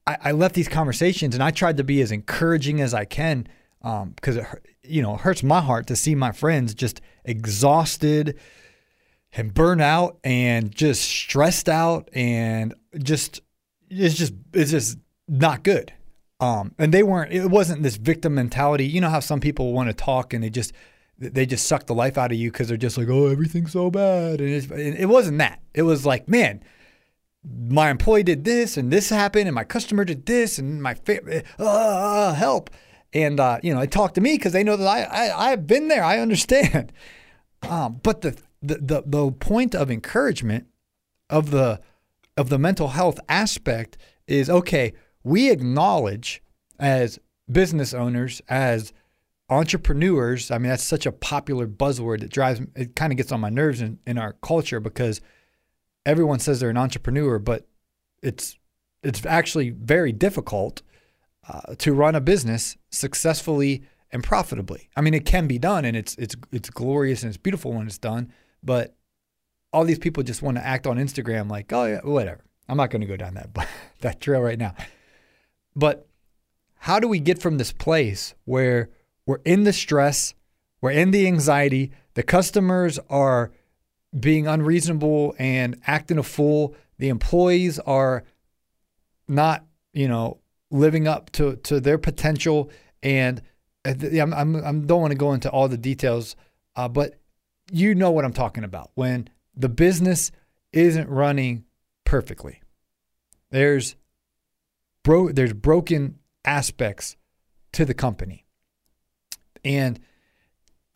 I, 0.08 0.18
I 0.24 0.32
left 0.32 0.56
these 0.56 0.68
conversations 0.68 1.36
and 1.36 1.44
I 1.44 1.52
tried 1.52 1.78
to 1.78 1.84
be 1.84 2.02
as 2.02 2.12
encouraging 2.12 2.82
as 2.82 2.96
I 2.96 3.06
can 3.06 3.48
because 3.82 4.38
um, 4.38 4.44
it 4.44 4.66
you 4.82 5.04
know 5.04 5.14
it 5.14 5.22
hurts 5.22 5.44
my 5.44 5.62
heart 5.62 5.86
to 5.88 5.96
see 5.96 6.16
my 6.16 6.32
friends 6.32 6.74
just 6.74 7.02
exhausted 7.24 8.40
and 9.34 9.54
burnt 9.54 9.82
out 9.82 10.18
and 10.24 10.74
just 10.74 11.04
stressed 11.04 11.70
out 11.70 12.10
and 12.14 12.74
just 12.98 13.42
it's 13.90 14.16
just 14.16 14.34
it's 14.54 14.72
just 14.72 14.98
not 15.28 15.64
good. 15.64 15.94
Um, 16.40 16.74
and 16.78 16.94
they 16.94 17.04
weren't. 17.04 17.32
It 17.32 17.48
wasn't 17.48 17.84
this 17.84 17.96
victim 17.96 18.36
mentality. 18.36 18.86
You 18.86 19.02
know 19.02 19.10
how 19.10 19.22
some 19.22 19.40
people 19.40 19.74
want 19.74 19.90
to 19.90 19.94
talk 19.94 20.34
and 20.34 20.44
they 20.44 20.50
just 20.50 20.74
they 21.18 21.46
just 21.46 21.66
suck 21.66 21.86
the 21.86 21.96
life 21.96 22.18
out 22.18 22.32
of 22.32 22.38
you 22.38 22.52
because 22.52 22.68
they're 22.68 22.78
just 22.78 22.98
like, 22.98 23.08
oh, 23.10 23.28
everything's 23.28 23.72
so 23.72 23.90
bad. 23.90 24.42
And, 24.42 24.72
and 24.72 24.98
it 24.98 25.06
wasn't 25.06 25.38
that. 25.38 25.62
It 25.74 25.84
was 25.84 26.06
like, 26.06 26.28
man, 26.28 26.62
my 27.70 27.90
employee 27.90 28.24
did 28.24 28.44
this 28.44 28.76
and 28.76 28.92
this 28.92 29.10
happened 29.10 29.48
and 29.48 29.56
my 29.56 29.64
customer 29.64 30.04
did 30.04 30.26
this 30.26 30.58
and 30.58 30.82
my 30.84 30.94
fa- 30.94 31.44
uh, 31.58 32.34
help. 32.34 32.70
And 33.14 33.40
uh, 33.40 33.60
you 33.64 33.74
know, 33.74 33.80
they 33.80 33.88
talk 33.88 34.14
to 34.16 34.22
me 34.22 34.36
because 34.36 34.52
they 34.52 34.64
know 34.64 34.76
that 34.76 34.88
I, 34.88 35.04
I 35.04 35.52
I've 35.52 35.68
been 35.68 35.88
there. 35.88 36.04
I 36.04 36.20
understand. 36.20 36.92
Um, 37.62 38.00
but 38.04 38.22
the, 38.22 38.38
the 38.62 38.76
the 38.76 39.04
the 39.08 39.32
point 39.32 39.74
of 39.74 39.90
encouragement 39.90 40.68
of 41.32 41.50
the 41.50 41.82
of 42.38 42.50
the 42.50 42.60
mental 42.60 42.90
health 42.90 43.20
aspect 43.28 43.98
is 44.28 44.52
okay. 44.52 44.94
We 45.26 45.52
acknowledge 45.52 46.42
as 46.80 47.20
business 47.52 47.94
owners, 47.94 48.42
as 48.48 48.94
entrepreneurs. 49.50 50.52
I 50.52 50.60
mean, 50.60 50.70
that's 50.70 50.84
such 50.84 51.06
a 51.06 51.12
popular 51.12 51.68
buzzword 51.68 52.22
that 52.22 52.32
drives 52.32 52.62
it. 52.76 52.96
Kind 52.96 53.12
of 53.12 53.18
gets 53.18 53.32
on 53.32 53.42
my 53.42 53.50
nerves 53.50 53.82
in, 53.82 54.00
in 54.06 54.18
our 54.18 54.34
culture 54.42 54.80
because 54.80 55.22
everyone 56.06 56.40
says 56.40 56.60
they're 56.60 56.70
an 56.70 56.78
entrepreneur, 56.78 57.40
but 57.40 57.68
it's 58.22 58.58
it's 59.04 59.26
actually 59.26 59.72
very 59.72 60.12
difficult 60.12 60.82
uh, 61.50 61.76
to 61.80 61.94
run 61.94 62.16
a 62.16 62.22
business 62.22 62.78
successfully 62.90 63.84
and 64.12 64.24
profitably. 64.24 64.90
I 64.96 65.02
mean, 65.02 65.14
it 65.14 65.26
can 65.26 65.48
be 65.48 65.58
done, 65.58 65.86
and 65.86 65.98
it's 65.98 66.16
it's 66.16 66.36
it's 66.52 66.70
glorious 66.70 67.24
and 67.24 67.30
it's 67.30 67.38
beautiful 67.38 67.74
when 67.74 67.88
it's 67.88 67.98
done. 67.98 68.32
But 68.64 68.96
all 69.74 69.84
these 69.84 70.00
people 70.00 70.24
just 70.24 70.42
want 70.42 70.58
to 70.58 70.66
act 70.66 70.88
on 70.88 70.98
Instagram 70.98 71.50
like, 71.50 71.74
oh 71.74 71.86
yeah, 71.86 72.02
whatever. 72.04 72.44
I'm 72.68 72.78
not 72.78 72.90
going 72.90 73.02
to 73.02 73.08
go 73.08 73.18
down 73.18 73.34
that 73.36 73.50
that 74.02 74.22
trail 74.22 74.42
right 74.42 74.60
now. 74.60 74.76
But 75.76 76.08
how 76.76 77.00
do 77.00 77.08
we 77.08 77.20
get 77.20 77.42
from 77.42 77.58
this 77.58 77.72
place 77.72 78.36
where 78.46 78.90
we're 79.26 79.42
in 79.44 79.64
the 79.64 79.74
stress, 79.74 80.34
we're 80.82 80.92
in 80.92 81.12
the 81.12 81.28
anxiety, 81.28 81.92
the 82.14 82.24
customers 82.24 83.00
are 83.10 83.52
being 84.18 84.48
unreasonable 84.48 85.36
and 85.38 85.80
acting 85.86 86.18
a 86.18 86.24
fool. 86.24 86.76
The 86.98 87.10
employees 87.10 87.80
are 87.80 88.24
not, 89.28 89.66
you 89.94 90.08
know, 90.08 90.40
living 90.72 91.08
up 91.08 91.32
to, 91.34 91.58
to 91.58 91.80
their 91.80 91.98
potential. 91.98 92.70
And 93.04 93.42
uh, 93.84 93.94
I'm, 94.20 94.34
I'm, 94.34 94.56
I 94.56 94.72
don't 94.72 95.02
want 95.02 95.12
to 95.12 95.18
go 95.18 95.34
into 95.34 95.50
all 95.50 95.68
the 95.68 95.78
details, 95.78 96.36
uh, 96.76 96.88
but 96.88 97.16
you 97.72 97.96
know 97.96 98.12
what 98.12 98.26
I'm 98.26 98.34
talking 98.34 98.64
about. 98.64 98.92
When 98.96 99.28
the 99.56 99.70
business 99.70 100.32
isn't 100.72 101.10
running 101.10 101.66
perfectly, 102.06 102.62
there's 103.50 103.96
bro, 105.06 105.32
there's 105.32 105.54
broken 105.54 106.20
aspects 106.44 107.16
to 107.72 107.86
the 107.86 107.94
company. 107.94 108.46
And 109.64 110.00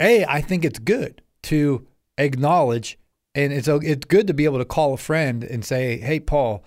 A, 0.02 0.26
I 0.26 0.42
think 0.42 0.66
it's 0.66 0.80
good 0.80 1.22
to 1.44 1.88
acknowledge 2.18 2.98
and 3.36 3.54
it's 3.54 3.68
it's 3.68 4.06
good 4.06 4.28
to 4.28 4.34
be 4.34 4.46
able 4.46 4.58
to 4.58 4.66
call 4.66 4.94
a 4.94 4.98
friend 4.98 5.44
and 5.44 5.64
say, 5.64 5.98
"Hey, 6.00 6.20
Paul, 6.20 6.66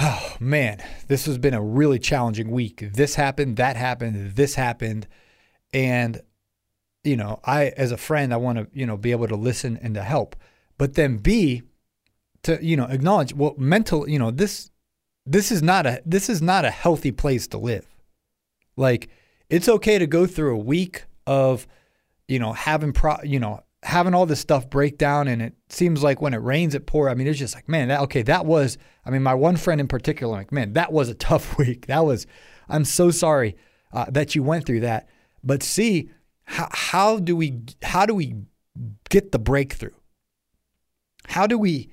oh 0.00 0.36
man, 0.40 0.82
this 1.06 1.26
has 1.26 1.36
been 1.38 1.54
a 1.54 1.62
really 1.62 1.98
challenging 1.98 2.50
week. 2.50 2.82
This 2.94 3.14
happened, 3.14 3.56
that 3.58 3.76
happened, 3.76 4.36
this 4.36 4.54
happened," 4.54 5.06
and 5.74 6.20
you 7.04 7.16
know, 7.16 7.40
I 7.44 7.66
as 7.76 7.92
a 7.92 7.98
friend, 7.98 8.32
I 8.32 8.38
want 8.38 8.58
to 8.58 8.66
you 8.72 8.86
know 8.86 8.96
be 8.96 9.10
able 9.10 9.28
to 9.28 9.36
listen 9.36 9.78
and 9.82 9.94
to 9.94 10.02
help, 10.02 10.34
but 10.78 10.94
then 10.94 11.18
B, 11.18 11.62
to 12.44 12.58
you 12.64 12.76
know 12.76 12.86
acknowledge 12.86 13.34
well, 13.34 13.54
mental, 13.58 14.08
you 14.08 14.18
know 14.18 14.30
this 14.30 14.70
this 15.26 15.52
is 15.52 15.62
not 15.62 15.86
a 15.86 16.02
this 16.04 16.28
is 16.28 16.40
not 16.42 16.64
a 16.64 16.70
healthy 16.70 17.12
place 17.12 17.46
to 17.48 17.58
live. 17.58 17.86
Like 18.76 19.10
it's 19.48 19.68
okay 19.68 19.98
to 19.98 20.06
go 20.06 20.26
through 20.26 20.54
a 20.54 20.62
week 20.62 21.04
of 21.26 21.66
you 22.28 22.38
know 22.38 22.52
having 22.52 22.92
pro 22.92 23.16
you 23.22 23.40
know 23.40 23.62
having 23.82 24.14
all 24.14 24.26
this 24.26 24.40
stuff 24.40 24.68
break 24.68 24.98
down 24.98 25.26
and 25.26 25.40
it 25.40 25.54
seems 25.68 26.02
like 26.02 26.20
when 26.20 26.34
it 26.34 26.42
rains 26.42 26.74
it 26.74 26.86
pours. 26.86 27.10
I 27.10 27.14
mean, 27.14 27.26
it's 27.26 27.38
just 27.38 27.54
like, 27.54 27.68
man, 27.68 27.88
that, 27.88 28.00
okay, 28.00 28.22
that 28.22 28.44
was, 28.44 28.76
I 29.04 29.10
mean, 29.10 29.22
my 29.22 29.34
one 29.34 29.56
friend 29.56 29.80
in 29.80 29.88
particular, 29.88 30.36
like, 30.36 30.52
man, 30.52 30.74
that 30.74 30.92
was 30.92 31.08
a 31.08 31.14
tough 31.14 31.56
week. 31.58 31.86
That 31.86 32.04
was, 32.04 32.26
I'm 32.68 32.84
so 32.84 33.10
sorry 33.10 33.56
uh, 33.92 34.06
that 34.10 34.34
you 34.34 34.42
went 34.42 34.66
through 34.66 34.80
that. 34.80 35.08
But 35.42 35.62
see, 35.62 36.10
how, 36.44 36.68
how 36.72 37.18
do 37.18 37.34
we, 37.34 37.60
how 37.82 38.04
do 38.04 38.14
we 38.14 38.34
get 39.08 39.32
the 39.32 39.38
breakthrough? 39.38 39.94
How 41.26 41.46
do 41.46 41.58
we, 41.58 41.90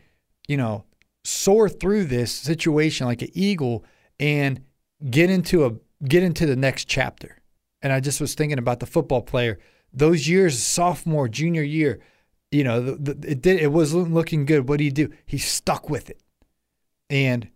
you 0.48 0.58
know, 0.58 0.84
soar 1.28 1.70
through 1.70 2.06
this 2.06 2.32
situation 2.32 3.08
like 3.08 3.22
an 3.22 3.30
eagle 3.34 3.84
and 4.20 4.62
get 5.10 5.30
into 5.30 5.66
a, 5.66 5.74
get 6.06 6.24
into 6.24 6.46
the 6.46 6.56
next 6.56 6.86
chapter? 6.86 7.38
And 7.82 7.94
I 7.94 8.00
just 8.00 8.20
was 8.20 8.34
thinking 8.34 8.58
about 8.58 8.80
the 8.80 8.86
football 8.86 9.22
player 9.22 9.60
those 9.94 10.28
years, 10.28 10.62
sophomore, 10.62 11.28
junior 11.28 11.64
year, 11.64 12.00
you 12.52 12.64
know, 12.64 12.82
the, 12.82 13.14
the, 13.14 13.32
it 13.32 13.42
did 13.42 13.62
it 13.62 13.72
wasn't 13.72 14.14
looking 14.14 14.46
good. 14.46 14.70
What 14.70 14.78
do 14.78 14.84
you 14.84 14.92
do? 14.92 15.12
He 15.26 15.38
stuck 15.38 15.90
with 15.90 16.10
it, 16.10 16.22
and 17.10 17.50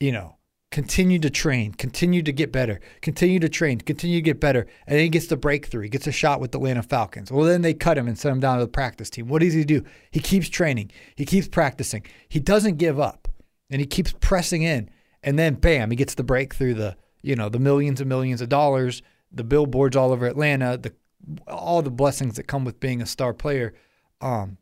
you 0.00 0.12
know, 0.12 0.36
continued 0.70 1.22
to 1.22 1.30
train, 1.30 1.72
continue 1.72 2.22
to 2.22 2.32
get 2.32 2.52
better, 2.52 2.80
continue 3.00 3.38
to 3.40 3.48
train, 3.48 3.80
continue 3.80 4.18
to 4.18 4.22
get 4.22 4.40
better, 4.40 4.66
and 4.86 4.96
then 4.96 5.02
he 5.02 5.08
gets 5.08 5.26
the 5.26 5.36
breakthrough. 5.36 5.82
He 5.82 5.88
gets 5.88 6.06
a 6.06 6.12
shot 6.12 6.40
with 6.40 6.52
the 6.52 6.58
Atlanta 6.58 6.82
Falcons. 6.82 7.32
Well, 7.32 7.46
then 7.46 7.62
they 7.62 7.74
cut 7.74 7.96
him 7.96 8.06
and 8.06 8.18
send 8.18 8.32
him 8.32 8.40
down 8.40 8.58
to 8.58 8.64
the 8.64 8.70
practice 8.70 9.10
team. 9.10 9.28
What 9.28 9.40
does 9.40 9.54
he 9.54 9.64
do? 9.64 9.82
He 10.10 10.20
keeps 10.20 10.48
training, 10.48 10.90
he 11.16 11.24
keeps 11.24 11.48
practicing, 11.48 12.04
he 12.28 12.40
doesn't 12.40 12.76
give 12.76 13.00
up, 13.00 13.28
and 13.70 13.80
he 13.80 13.86
keeps 13.86 14.12
pressing 14.20 14.62
in. 14.62 14.90
And 15.22 15.38
then, 15.38 15.54
bam, 15.54 15.90
he 15.90 15.96
gets 15.96 16.14
the 16.14 16.22
breakthrough. 16.22 16.74
The 16.74 16.96
you 17.22 17.34
know 17.34 17.48
the 17.48 17.58
millions 17.58 18.00
and 18.00 18.08
millions 18.08 18.40
of 18.40 18.48
dollars, 18.48 19.02
the 19.32 19.44
billboards 19.44 19.96
all 19.96 20.12
over 20.12 20.26
Atlanta, 20.26 20.76
the 20.76 20.92
all 21.46 21.82
the 21.82 21.90
blessings 21.90 22.36
that 22.36 22.44
come 22.44 22.64
with 22.64 22.78
being 22.78 23.02
a 23.02 23.06
star 23.06 23.34
player 23.34 23.74
um, 24.20 24.58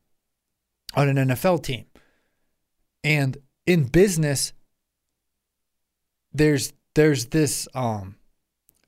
on 0.94 1.08
an 1.08 1.28
NFL 1.28 1.62
team. 1.62 1.86
And 3.04 3.36
in 3.66 3.84
business, 3.84 4.52
there's 6.36 6.72
there's 6.94 7.26
this 7.26 7.68
um, 7.74 8.16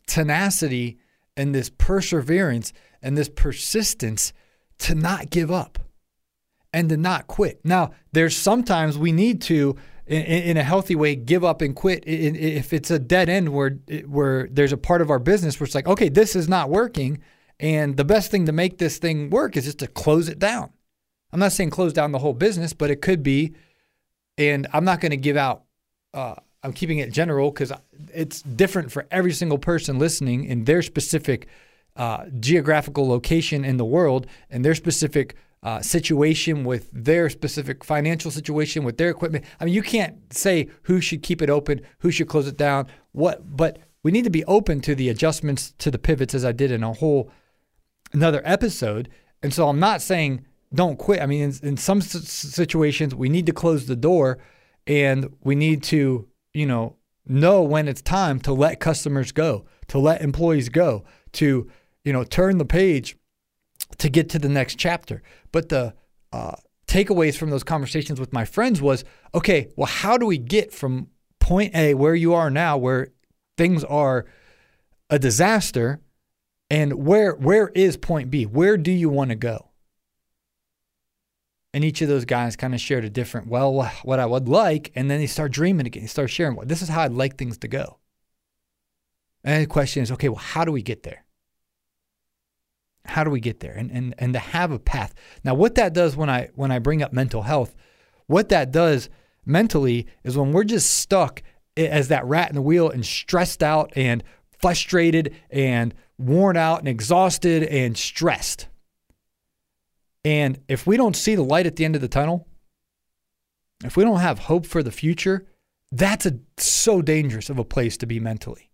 tenacity 0.06 0.98
and 1.36 1.54
this 1.54 1.70
perseverance 1.70 2.72
and 3.02 3.16
this 3.16 3.28
persistence 3.28 4.32
to 4.78 4.94
not 4.94 5.30
give 5.30 5.50
up 5.50 5.78
and 6.72 6.88
to 6.88 6.96
not 6.96 7.26
quit. 7.26 7.60
Now, 7.64 7.90
there's 8.12 8.36
sometimes 8.36 8.96
we 8.96 9.12
need 9.12 9.42
to, 9.42 9.76
in, 10.06 10.22
in 10.22 10.56
a 10.56 10.62
healthy 10.62 10.96
way, 10.96 11.16
give 11.16 11.44
up 11.44 11.60
and 11.60 11.76
quit 11.76 12.04
if 12.06 12.72
it's 12.72 12.90
a 12.90 12.98
dead 12.98 13.28
end 13.28 13.50
where 13.50 13.70
where 14.06 14.48
there's 14.50 14.72
a 14.72 14.76
part 14.76 15.02
of 15.02 15.10
our 15.10 15.18
business 15.18 15.58
where 15.58 15.66
it's 15.66 15.74
like, 15.74 15.88
okay, 15.88 16.08
this 16.08 16.34
is 16.34 16.48
not 16.48 16.70
working 16.70 17.20
and 17.60 17.96
the 17.96 18.04
best 18.04 18.30
thing 18.30 18.46
to 18.46 18.52
make 18.52 18.78
this 18.78 18.98
thing 18.98 19.30
work 19.30 19.56
is 19.56 19.64
just 19.64 19.78
to 19.80 19.86
close 19.86 20.28
it 20.28 20.38
down. 20.38 20.70
I'm 21.32 21.40
not 21.40 21.52
saying 21.52 21.70
close 21.70 21.92
down 21.92 22.12
the 22.12 22.20
whole 22.20 22.32
business, 22.32 22.72
but 22.72 22.90
it 22.90 23.02
could 23.02 23.22
be. 23.22 23.54
And 24.36 24.66
I'm 24.72 24.84
not 24.84 25.00
going 25.00 25.10
to 25.10 25.16
give 25.16 25.36
out, 25.36 25.64
uh, 26.14 26.36
I'm 26.62 26.72
keeping 26.72 26.98
it 26.98 27.12
general 27.12 27.50
because 27.50 27.72
it's 28.12 28.42
different 28.42 28.90
for 28.90 29.06
every 29.10 29.32
single 29.32 29.58
person 29.58 29.98
listening 29.98 30.44
in 30.44 30.64
their 30.64 30.82
specific 30.82 31.46
uh, 31.96 32.26
geographical 32.40 33.08
location 33.08 33.64
in 33.64 33.76
the 33.76 33.84
world 33.84 34.26
and 34.50 34.64
their 34.64 34.74
specific 34.74 35.36
uh, 35.62 35.80
situation, 35.82 36.64
with 36.64 36.88
their 36.92 37.28
specific 37.28 37.82
financial 37.82 38.30
situation, 38.30 38.84
with 38.84 38.96
their 38.96 39.10
equipment. 39.10 39.44
I 39.58 39.64
mean, 39.64 39.74
you 39.74 39.82
can't 39.82 40.32
say 40.32 40.68
who 40.82 41.00
should 41.00 41.22
keep 41.22 41.42
it 41.42 41.50
open, 41.50 41.80
who 41.98 42.12
should 42.12 42.28
close 42.28 42.46
it 42.46 42.56
down, 42.56 42.86
what, 43.12 43.56
but 43.56 43.78
we 44.04 44.12
need 44.12 44.24
to 44.24 44.30
be 44.30 44.44
open 44.44 44.80
to 44.82 44.94
the 44.94 45.08
adjustments 45.08 45.74
to 45.78 45.90
the 45.90 45.98
pivots 45.98 46.34
as 46.34 46.44
I 46.44 46.52
did 46.52 46.70
in 46.70 46.84
a 46.84 46.92
whole 46.92 47.30
another 48.12 48.40
episode. 48.44 49.08
And 49.42 49.52
so 49.52 49.68
I'm 49.68 49.80
not 49.80 50.00
saying 50.00 50.44
don't 50.72 50.98
quit. 50.98 51.20
I 51.20 51.26
mean, 51.26 51.42
in, 51.42 51.68
in 51.70 51.76
some 51.76 52.00
situations, 52.00 53.14
we 53.14 53.28
need 53.28 53.46
to 53.46 53.52
close 53.52 53.86
the 53.86 53.96
door 53.96 54.38
and 54.86 55.34
we 55.42 55.54
need 55.54 55.82
to, 55.84 56.28
you 56.54 56.66
know, 56.66 56.96
know 57.26 57.62
when 57.62 57.88
it's 57.88 58.02
time 58.02 58.40
to 58.40 58.52
let 58.52 58.80
customers 58.80 59.32
go, 59.32 59.66
to 59.88 59.98
let 59.98 60.22
employees 60.22 60.68
go, 60.68 61.04
to, 61.32 61.70
you 62.04 62.12
know, 62.12 62.24
turn 62.24 62.58
the 62.58 62.64
page 62.64 63.16
to 63.98 64.08
get 64.08 64.28
to 64.30 64.38
the 64.38 64.48
next 64.48 64.76
chapter. 64.76 65.22
But 65.52 65.68
the 65.68 65.94
uh, 66.32 66.56
takeaways 66.86 67.36
from 67.36 67.50
those 67.50 67.64
conversations 67.64 68.18
with 68.18 68.32
my 68.32 68.44
friends 68.44 68.80
was 68.80 69.04
okay, 69.34 69.68
well, 69.76 69.86
how 69.86 70.18
do 70.18 70.26
we 70.26 70.38
get 70.38 70.72
from 70.72 71.08
point 71.40 71.74
A, 71.74 71.94
where 71.94 72.14
you 72.14 72.34
are 72.34 72.50
now, 72.50 72.76
where 72.76 73.08
things 73.56 73.84
are 73.84 74.26
a 75.10 75.18
disaster, 75.18 76.00
and 76.70 76.92
where 77.06 77.32
where 77.34 77.68
is 77.68 77.96
point 77.96 78.30
B? 78.30 78.44
Where 78.44 78.76
do 78.76 78.90
you 78.90 79.08
want 79.08 79.30
to 79.30 79.36
go? 79.36 79.67
And 81.74 81.84
each 81.84 82.00
of 82.00 82.08
those 82.08 82.24
guys 82.24 82.56
kind 82.56 82.74
of 82.74 82.80
shared 82.80 83.04
a 83.04 83.10
different, 83.10 83.48
well, 83.48 83.90
what 84.02 84.18
I 84.18 84.26
would 84.26 84.48
like. 84.48 84.90
And 84.94 85.10
then 85.10 85.20
they 85.20 85.26
start 85.26 85.52
dreaming 85.52 85.86
again. 85.86 86.02
They 86.02 86.08
start 86.08 86.30
sharing, 86.30 86.56
well, 86.56 86.66
this 86.66 86.82
is 86.82 86.88
how 86.88 87.02
I'd 87.02 87.12
like 87.12 87.36
things 87.36 87.58
to 87.58 87.68
go. 87.68 87.98
And 89.44 89.62
the 89.62 89.66
question 89.66 90.02
is, 90.02 90.10
okay, 90.12 90.28
well, 90.28 90.38
how 90.38 90.64
do 90.64 90.72
we 90.72 90.82
get 90.82 91.02
there? 91.02 91.24
How 93.04 93.22
do 93.24 93.30
we 93.30 93.40
get 93.40 93.60
there? 93.60 93.72
And, 93.72 93.90
and, 93.90 94.14
and 94.18 94.32
to 94.32 94.38
have 94.38 94.70
a 94.70 94.78
path. 94.78 95.14
Now, 95.44 95.54
what 95.54 95.74
that 95.76 95.92
does 95.92 96.16
when 96.16 96.30
I, 96.30 96.48
when 96.54 96.70
I 96.70 96.78
bring 96.78 97.02
up 97.02 97.12
mental 97.12 97.42
health, 97.42 97.74
what 98.26 98.48
that 98.48 98.72
does 98.72 99.08
mentally 99.44 100.06
is 100.24 100.36
when 100.36 100.52
we're 100.52 100.64
just 100.64 100.90
stuck 100.90 101.42
as 101.76 102.08
that 102.08 102.24
rat 102.24 102.48
in 102.48 102.56
the 102.56 102.62
wheel 102.62 102.90
and 102.90 103.04
stressed 103.04 103.62
out 103.62 103.92
and 103.94 104.24
frustrated 104.60 105.34
and 105.50 105.94
worn 106.18 106.56
out 106.56 106.80
and 106.80 106.88
exhausted 106.88 107.62
and 107.62 107.96
stressed 107.96 108.68
and 110.24 110.58
if 110.68 110.86
we 110.86 110.96
don't 110.96 111.16
see 111.16 111.34
the 111.34 111.42
light 111.42 111.66
at 111.66 111.76
the 111.76 111.84
end 111.84 111.94
of 111.94 112.00
the 112.00 112.08
tunnel, 112.08 112.48
if 113.84 113.96
we 113.96 114.04
don't 114.04 114.20
have 114.20 114.40
hope 114.40 114.66
for 114.66 114.82
the 114.82 114.90
future, 114.90 115.46
that's 115.92 116.26
a 116.26 116.38
so 116.56 117.00
dangerous 117.00 117.48
of 117.48 117.58
a 117.58 117.64
place 117.64 117.96
to 117.98 118.06
be 118.06 118.20
mentally. 118.20 118.70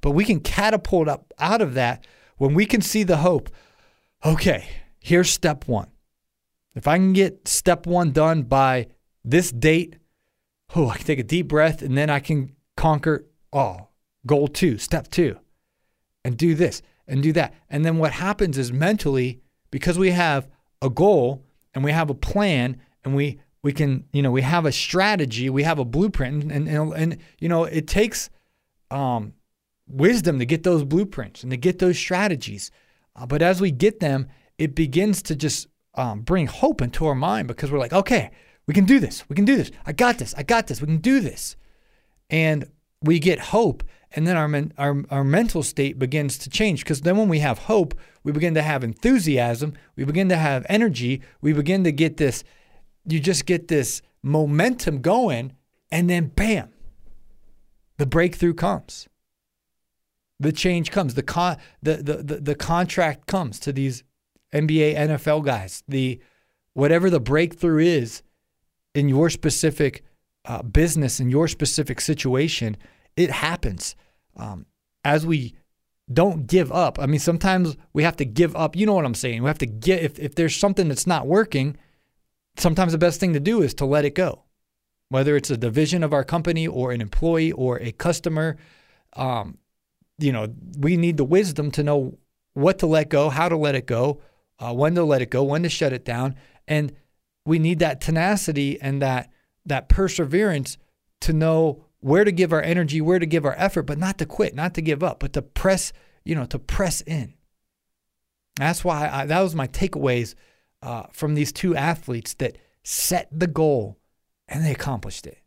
But 0.00 0.10
we 0.12 0.24
can 0.24 0.40
catapult 0.40 1.08
up 1.08 1.32
out 1.38 1.62
of 1.62 1.74
that 1.74 2.06
when 2.36 2.54
we 2.54 2.66
can 2.66 2.80
see 2.80 3.02
the 3.02 3.18
hope. 3.18 3.50
Okay, 4.24 4.68
here's 5.00 5.30
step 5.30 5.66
1. 5.66 5.88
If 6.74 6.86
I 6.86 6.96
can 6.96 7.12
get 7.12 7.48
step 7.48 7.86
1 7.86 8.12
done 8.12 8.42
by 8.42 8.88
this 9.24 9.50
date, 9.50 9.96
oh, 10.74 10.88
I 10.88 10.96
can 10.96 11.06
take 11.06 11.18
a 11.18 11.24
deep 11.24 11.48
breath 11.48 11.82
and 11.82 11.96
then 11.96 12.10
I 12.10 12.20
can 12.20 12.54
conquer 12.76 13.26
oh, 13.52 13.88
goal 14.26 14.48
2, 14.48 14.78
step 14.78 15.08
2 15.08 15.38
and 16.24 16.36
do 16.36 16.54
this 16.54 16.82
and 17.06 17.22
do 17.22 17.32
that. 17.32 17.54
And 17.70 17.84
then 17.84 17.98
what 17.98 18.12
happens 18.12 18.58
is 18.58 18.72
mentally 18.72 19.40
because 19.70 19.98
we 19.98 20.10
have 20.10 20.48
a 20.82 20.90
goal 20.90 21.44
and 21.74 21.84
we 21.84 21.92
have 21.92 22.10
a 22.10 22.14
plan 22.14 22.80
and 23.04 23.14
we 23.14 23.40
we 23.62 23.72
can 23.72 24.04
you 24.12 24.22
know 24.22 24.30
we 24.30 24.42
have 24.42 24.66
a 24.66 24.72
strategy 24.72 25.50
we 25.50 25.62
have 25.62 25.78
a 25.78 25.84
blueprint 25.84 26.50
and 26.50 26.68
and, 26.68 26.92
and 26.92 27.18
you 27.38 27.48
know 27.48 27.64
it 27.64 27.86
takes 27.86 28.30
um, 28.90 29.34
wisdom 29.86 30.38
to 30.38 30.46
get 30.46 30.62
those 30.62 30.84
blueprints 30.84 31.42
and 31.42 31.50
to 31.50 31.56
get 31.56 31.78
those 31.78 31.98
strategies. 31.98 32.70
Uh, 33.14 33.26
but 33.26 33.42
as 33.42 33.60
we 33.60 33.70
get 33.70 34.00
them 34.00 34.28
it 34.58 34.74
begins 34.74 35.22
to 35.22 35.36
just 35.36 35.68
um, 35.94 36.20
bring 36.20 36.46
hope 36.46 36.80
into 36.80 37.06
our 37.06 37.14
mind 37.14 37.48
because 37.48 37.70
we're 37.70 37.78
like 37.78 37.92
okay 37.92 38.30
we 38.66 38.74
can 38.74 38.84
do 38.84 39.00
this 39.00 39.28
we 39.28 39.34
can 39.34 39.44
do 39.44 39.56
this 39.56 39.70
i 39.86 39.92
got 39.92 40.18
this 40.18 40.34
i 40.36 40.42
got 40.42 40.66
this 40.66 40.80
we 40.80 40.86
can 40.86 40.98
do 40.98 41.20
this. 41.20 41.56
And 42.30 42.70
we 43.02 43.18
get 43.20 43.38
hope 43.38 43.82
and 44.12 44.26
then 44.26 44.36
our, 44.36 44.48
men, 44.48 44.72
our, 44.78 45.04
our 45.10 45.24
mental 45.24 45.62
state 45.62 45.98
begins 45.98 46.38
to 46.38 46.50
change 46.50 46.82
because 46.82 47.02
then 47.02 47.16
when 47.16 47.28
we 47.28 47.40
have 47.40 47.58
hope 47.58 47.94
we 48.28 48.32
begin 48.32 48.54
to 48.54 48.62
have 48.62 48.84
enthusiasm 48.84 49.72
we 49.96 50.04
begin 50.04 50.28
to 50.28 50.36
have 50.36 50.64
energy 50.68 51.20
we 51.40 51.52
begin 51.52 51.82
to 51.82 51.92
get 51.92 52.18
this 52.18 52.44
you 53.06 53.18
just 53.18 53.46
get 53.46 53.68
this 53.68 54.02
momentum 54.22 55.00
going 55.00 55.52
and 55.90 56.08
then 56.08 56.26
bam 56.26 56.70
the 57.98 58.06
breakthrough 58.06 58.54
comes. 58.54 59.08
The 60.40 60.52
change 60.52 60.90
comes. 60.90 61.14
The 61.14 61.22
con 61.22 61.58
the, 61.82 61.96
the, 61.96 62.22
the, 62.22 62.36
the 62.36 62.54
contract 62.54 63.26
comes 63.26 63.58
to 63.60 63.72
these 63.72 64.04
nba 64.54 64.96
nfl 64.96 65.44
guys. 65.44 65.82
The 65.86 66.20
whatever 66.72 67.10
the 67.10 67.20
breakthrough 67.20 67.84
is 67.84 68.22
in 68.94 69.08
your 69.08 69.28
specific 69.28 70.04
uh, 70.44 70.62
business 70.62 71.20
in 71.20 71.28
your 71.28 71.48
specific 71.48 72.00
situation 72.00 72.76
it 73.16 73.30
happens. 73.30 73.96
Um, 74.36 74.66
as 75.04 75.26
we 75.26 75.56
don't 76.12 76.46
give 76.46 76.72
up. 76.72 76.98
I 76.98 77.06
mean, 77.06 77.20
sometimes 77.20 77.76
we 77.92 78.02
have 78.02 78.16
to 78.16 78.24
give 78.24 78.56
up. 78.56 78.76
You 78.76 78.86
know 78.86 78.94
what 78.94 79.04
I'm 79.04 79.14
saying? 79.14 79.42
We 79.42 79.48
have 79.48 79.58
to 79.58 79.66
get 79.66 80.02
if 80.02 80.18
if 80.18 80.34
there's 80.34 80.56
something 80.56 80.88
that's 80.88 81.06
not 81.06 81.26
working. 81.26 81.76
Sometimes 82.56 82.92
the 82.92 82.98
best 82.98 83.20
thing 83.20 83.34
to 83.34 83.40
do 83.40 83.62
is 83.62 83.74
to 83.74 83.84
let 83.84 84.04
it 84.04 84.14
go, 84.14 84.44
whether 85.10 85.36
it's 85.36 85.50
a 85.50 85.56
division 85.56 86.02
of 86.02 86.12
our 86.12 86.24
company 86.24 86.66
or 86.66 86.92
an 86.92 87.00
employee 87.00 87.52
or 87.52 87.78
a 87.80 87.92
customer. 87.92 88.56
Um, 89.14 89.58
you 90.18 90.32
know, 90.32 90.48
we 90.78 90.96
need 90.96 91.16
the 91.16 91.24
wisdom 91.24 91.70
to 91.72 91.82
know 91.82 92.18
what 92.54 92.80
to 92.80 92.86
let 92.86 93.08
go, 93.08 93.28
how 93.28 93.48
to 93.48 93.56
let 93.56 93.76
it 93.76 93.86
go, 93.86 94.20
uh, 94.58 94.74
when 94.74 94.94
to 94.96 95.04
let 95.04 95.22
it 95.22 95.30
go, 95.30 95.44
when 95.44 95.62
to 95.62 95.68
shut 95.68 95.92
it 95.92 96.04
down, 96.04 96.34
and 96.66 96.92
we 97.46 97.58
need 97.58 97.78
that 97.78 98.00
tenacity 98.00 98.80
and 98.80 99.00
that 99.02 99.30
that 99.66 99.88
perseverance 99.88 100.78
to 101.20 101.32
know 101.32 101.84
where 102.00 102.24
to 102.24 102.32
give 102.32 102.52
our 102.52 102.62
energy, 102.62 103.00
where 103.00 103.18
to 103.18 103.26
give 103.26 103.44
our 103.44 103.54
effort, 103.56 103.82
but 103.82 103.98
not 103.98 104.18
to 104.18 104.26
quit, 104.26 104.54
not 104.54 104.74
to 104.74 104.82
give 104.82 105.02
up, 105.02 105.18
but 105.20 105.32
to 105.32 105.42
press, 105.42 105.92
you 106.24 106.34
know, 106.34 106.44
to 106.46 106.58
press 106.58 107.00
in. 107.02 107.34
That's 108.56 108.84
why 108.84 109.08
I, 109.08 109.26
that 109.26 109.40
was 109.40 109.54
my 109.54 109.68
takeaways 109.68 110.34
uh, 110.82 111.04
from 111.12 111.34
these 111.34 111.52
two 111.52 111.76
athletes 111.76 112.34
that 112.34 112.58
set 112.82 113.28
the 113.32 113.46
goal 113.46 113.98
and 114.48 114.64
they 114.64 114.72
accomplished 114.72 115.26
it. 115.26 115.38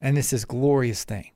And 0.00 0.16
this 0.16 0.32
glorious 0.44 1.04
thing. 1.04 1.30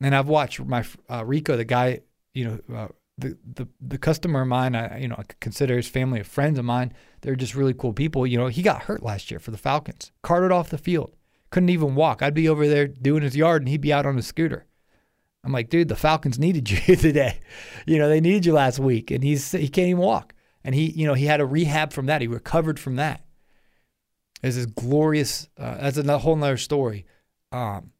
And 0.00 0.14
I've 0.14 0.28
watched 0.28 0.60
my 0.60 0.84
uh, 1.08 1.24
Rico, 1.24 1.56
the 1.56 1.64
guy, 1.64 2.00
you 2.34 2.44
know, 2.44 2.76
uh, 2.76 2.88
the, 3.18 3.36
the 3.52 3.66
the 3.80 3.98
customer 3.98 4.42
of 4.42 4.48
mine, 4.48 4.76
I 4.76 4.98
you 4.98 5.08
know 5.08 5.16
I 5.18 5.24
consider 5.40 5.76
his 5.76 5.88
family 5.88 6.20
a 6.20 6.24
friends 6.24 6.56
of 6.56 6.64
mine. 6.64 6.92
They're 7.20 7.34
just 7.34 7.56
really 7.56 7.74
cool 7.74 7.92
people. 7.92 8.24
You 8.24 8.38
know, 8.38 8.46
he 8.46 8.62
got 8.62 8.82
hurt 8.82 9.02
last 9.02 9.28
year 9.28 9.40
for 9.40 9.50
the 9.50 9.58
Falcons, 9.58 10.12
carted 10.22 10.52
off 10.52 10.70
the 10.70 10.78
field 10.78 11.16
couldn't 11.50 11.70
even 11.70 11.94
walk. 11.94 12.22
I'd 12.22 12.34
be 12.34 12.48
over 12.48 12.68
there 12.68 12.86
doing 12.86 13.22
his 13.22 13.36
yard 13.36 13.62
and 13.62 13.68
he'd 13.68 13.80
be 13.80 13.92
out 13.92 14.06
on 14.06 14.18
a 14.18 14.22
scooter. 14.22 14.66
I'm 15.44 15.52
like, 15.52 15.70
dude, 15.70 15.88
the 15.88 15.96
Falcons 15.96 16.38
needed 16.38 16.70
you 16.70 16.96
today. 16.96 17.40
You 17.86 17.98
know, 17.98 18.08
they 18.08 18.20
needed 18.20 18.44
you 18.44 18.52
last 18.52 18.78
week, 18.78 19.10
and 19.10 19.22
he's 19.22 19.52
he 19.52 19.68
can't 19.68 19.88
even 19.88 20.02
walk. 20.02 20.34
And 20.64 20.74
he, 20.74 20.90
you 20.90 21.06
know, 21.06 21.14
he 21.14 21.26
had 21.26 21.40
a 21.40 21.46
rehab 21.46 21.92
from 21.92 22.06
that. 22.06 22.20
He 22.20 22.26
recovered 22.26 22.78
from 22.78 22.96
that. 22.96 23.24
It's 24.42 24.56
this 24.56 24.66
glorious. 24.66 25.48
Uh, 25.56 25.76
that's 25.78 25.96
a 25.96 26.18
whole 26.18 26.36
nother 26.36 26.56
story. 26.56 27.06
Um, 27.52 27.92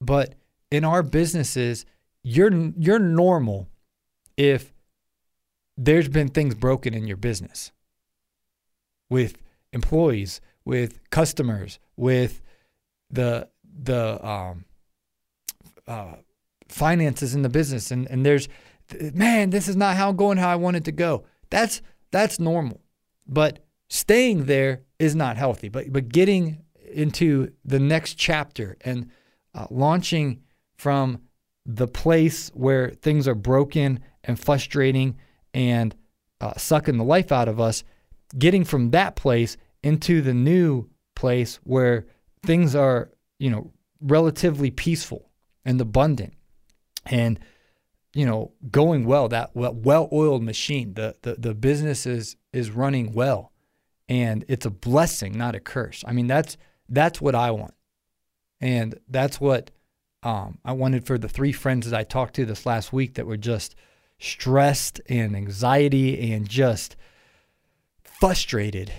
but 0.00 0.34
in 0.70 0.84
our 0.84 1.02
businesses, 1.02 1.86
you're 2.22 2.52
you're 2.76 2.98
normal 2.98 3.68
if 4.36 4.72
there's 5.76 6.08
been 6.08 6.28
things 6.28 6.54
broken 6.54 6.94
in 6.94 7.06
your 7.06 7.16
business 7.16 7.72
with 9.08 9.40
employees, 9.72 10.40
with 10.64 10.98
customers, 11.10 11.78
with 11.96 12.42
the 13.10 13.48
the 13.82 14.26
um, 14.26 14.64
uh, 15.86 16.14
finances 16.68 17.34
in 17.34 17.42
the 17.42 17.48
business, 17.48 17.90
and 17.90 18.08
and 18.10 18.24
there's 18.24 18.48
man, 19.14 19.50
this 19.50 19.68
is 19.68 19.76
not 19.76 19.96
how 19.96 20.10
I'm 20.10 20.16
going 20.16 20.38
how 20.38 20.48
I 20.48 20.56
want 20.56 20.76
it 20.76 20.84
to 20.84 20.92
go. 20.92 21.24
That's 21.50 21.82
that's 22.10 22.38
normal, 22.38 22.80
but 23.26 23.64
staying 23.88 24.46
there 24.46 24.82
is 24.98 25.14
not 25.14 25.36
healthy. 25.36 25.68
But 25.68 25.92
but 25.92 26.08
getting 26.08 26.62
into 26.92 27.52
the 27.64 27.78
next 27.78 28.14
chapter 28.14 28.76
and 28.82 29.10
uh, 29.54 29.66
launching 29.70 30.42
from 30.76 31.20
the 31.66 31.86
place 31.86 32.50
where 32.54 32.90
things 32.90 33.28
are 33.28 33.34
broken 33.34 34.00
and 34.24 34.38
frustrating 34.38 35.16
and 35.54 35.94
uh, 36.40 36.54
sucking 36.56 36.96
the 36.96 37.04
life 37.04 37.30
out 37.32 37.48
of 37.48 37.60
us, 37.60 37.84
getting 38.38 38.64
from 38.64 38.90
that 38.90 39.14
place 39.14 39.56
into 39.82 40.20
the 40.20 40.34
new 40.34 40.88
place 41.14 41.60
where 41.64 42.06
things 42.42 42.74
are, 42.74 43.10
you 43.38 43.50
know, 43.50 43.72
relatively 44.00 44.70
peaceful 44.70 45.30
and 45.64 45.80
abundant 45.80 46.34
and 47.06 47.38
you 48.14 48.26
know 48.26 48.52
going 48.70 49.04
well 49.04 49.28
that 49.28 49.50
well-oiled 49.54 50.42
machine 50.42 50.94
the, 50.94 51.14
the 51.22 51.34
the 51.34 51.54
business 51.54 52.06
is 52.06 52.36
is 52.52 52.70
running 52.70 53.12
well 53.12 53.52
and 54.08 54.44
it's 54.48 54.66
a 54.66 54.70
blessing 54.70 55.36
not 55.36 55.54
a 55.54 55.60
curse. 55.60 56.02
I 56.06 56.12
mean 56.12 56.26
that's 56.26 56.56
that's 56.88 57.20
what 57.20 57.34
i 57.34 57.50
want. 57.50 57.74
And 58.60 58.98
that's 59.08 59.40
what 59.40 59.70
um, 60.22 60.58
i 60.64 60.72
wanted 60.72 61.06
for 61.06 61.18
the 61.18 61.28
three 61.28 61.52
friends 61.52 61.88
that 61.88 61.98
i 61.98 62.04
talked 62.04 62.34
to 62.34 62.44
this 62.44 62.66
last 62.66 62.92
week 62.92 63.14
that 63.14 63.26
were 63.26 63.36
just 63.36 63.74
stressed 64.18 65.00
and 65.08 65.36
anxiety 65.36 66.32
and 66.32 66.48
just 66.48 66.96
frustrated 68.02 68.92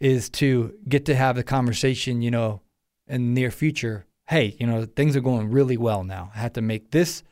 is 0.00 0.28
to 0.28 0.74
get 0.88 1.06
to 1.06 1.14
have 1.14 1.34
the 1.36 1.42
conversation, 1.42 2.22
you 2.22 2.30
know, 2.30 2.60
in 3.08 3.34
the 3.34 3.40
near 3.40 3.50
future. 3.50 4.06
Hey, 4.28 4.56
you 4.58 4.66
know, 4.66 4.84
things 4.84 5.16
are 5.16 5.20
going 5.20 5.50
really 5.50 5.76
well 5.76 6.04
now. 6.04 6.30
I 6.34 6.38
had 6.38 6.54
to 6.54 6.62
make 6.62 6.90
this 6.90 7.22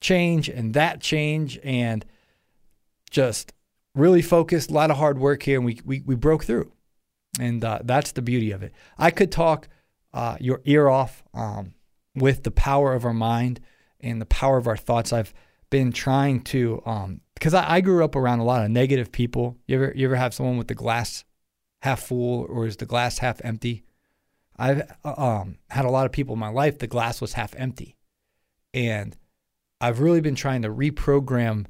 change 0.00 0.48
and 0.48 0.74
that 0.74 1.00
change 1.00 1.58
and 1.62 2.04
just 3.10 3.52
really 3.94 4.22
focused, 4.22 4.70
a 4.70 4.74
lot 4.74 4.90
of 4.90 4.96
hard 4.96 5.18
work 5.18 5.42
here, 5.42 5.58
and 5.58 5.66
we, 5.66 5.80
we, 5.84 6.02
we 6.06 6.14
broke 6.14 6.44
through. 6.44 6.72
And 7.38 7.64
uh, 7.64 7.80
that's 7.84 8.12
the 8.12 8.22
beauty 8.22 8.50
of 8.52 8.62
it. 8.62 8.72
I 8.98 9.10
could 9.10 9.30
talk 9.30 9.68
uh, 10.12 10.36
your 10.40 10.60
ear 10.64 10.88
off 10.88 11.22
um, 11.34 11.74
with 12.14 12.42
the 12.42 12.50
power 12.50 12.94
of 12.94 13.04
our 13.04 13.14
mind 13.14 13.60
and 14.00 14.20
the 14.20 14.26
power 14.26 14.56
of 14.56 14.66
our 14.66 14.76
thoughts. 14.76 15.12
I've 15.12 15.34
been 15.70 15.92
trying 15.92 16.42
to, 16.42 16.82
because 17.34 17.54
um, 17.54 17.64
I, 17.64 17.76
I, 17.76 17.80
grew 17.80 18.04
up 18.04 18.16
around 18.16 18.40
a 18.40 18.44
lot 18.44 18.64
of 18.64 18.70
negative 18.70 19.12
people. 19.12 19.56
You 19.66 19.76
ever, 19.76 19.92
you 19.94 20.06
ever 20.06 20.16
have 20.16 20.34
someone 20.34 20.56
with 20.56 20.68
the 20.68 20.74
glass 20.74 21.24
half 21.82 22.00
full 22.00 22.46
or 22.48 22.66
is 22.66 22.78
the 22.78 22.86
glass 22.86 23.18
half 23.18 23.40
empty? 23.44 23.84
I've 24.60 24.92
uh, 25.04 25.14
um, 25.16 25.58
had 25.70 25.86
a 25.86 25.90
lot 25.90 26.04
of 26.04 26.12
people 26.12 26.34
in 26.34 26.38
my 26.38 26.50
life, 26.50 26.78
the 26.78 26.86
glass 26.86 27.20
was 27.20 27.32
half 27.32 27.54
empty. 27.56 27.96
And 28.74 29.16
I've 29.80 30.00
really 30.00 30.20
been 30.20 30.34
trying 30.34 30.62
to 30.62 30.68
reprogram 30.68 31.64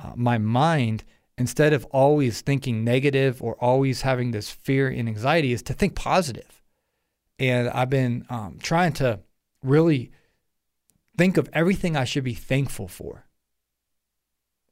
uh, 0.00 0.12
my 0.14 0.38
mind 0.38 1.02
instead 1.36 1.72
of 1.72 1.84
always 1.86 2.40
thinking 2.40 2.84
negative 2.84 3.42
or 3.42 3.56
always 3.56 4.02
having 4.02 4.30
this 4.30 4.48
fear 4.48 4.88
and 4.88 5.08
anxiety 5.08 5.52
is 5.52 5.62
to 5.64 5.74
think 5.74 5.96
positive. 5.96 6.62
And 7.38 7.68
I've 7.68 7.90
been 7.90 8.24
um, 8.30 8.58
trying 8.62 8.92
to 8.94 9.20
really 9.62 10.12
think 11.18 11.36
of 11.36 11.50
everything 11.52 11.96
I 11.96 12.04
should 12.04 12.24
be 12.24 12.34
thankful 12.34 12.86
for 12.86 13.26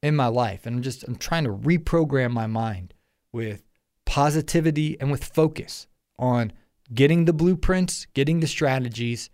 in 0.01 0.15
my 0.15 0.29
life. 0.29 0.65
And 0.65 0.77
I'm 0.77 0.83
just 0.83 1.03
I'm 1.05 1.17
trying 1.17 1.45
to 1.45 1.51
reprogram 1.51 2.31
my 2.31 2.47
mind 2.47 2.95
with 3.33 3.65
positivity 4.07 4.99
and 5.01 5.11
with 5.11 5.25
focus 5.25 5.89
on 6.19 6.53
getting 6.93 7.25
the 7.25 7.33
blueprints, 7.33 8.07
getting 8.15 8.41
the 8.41 8.47
strategies, 8.47 9.31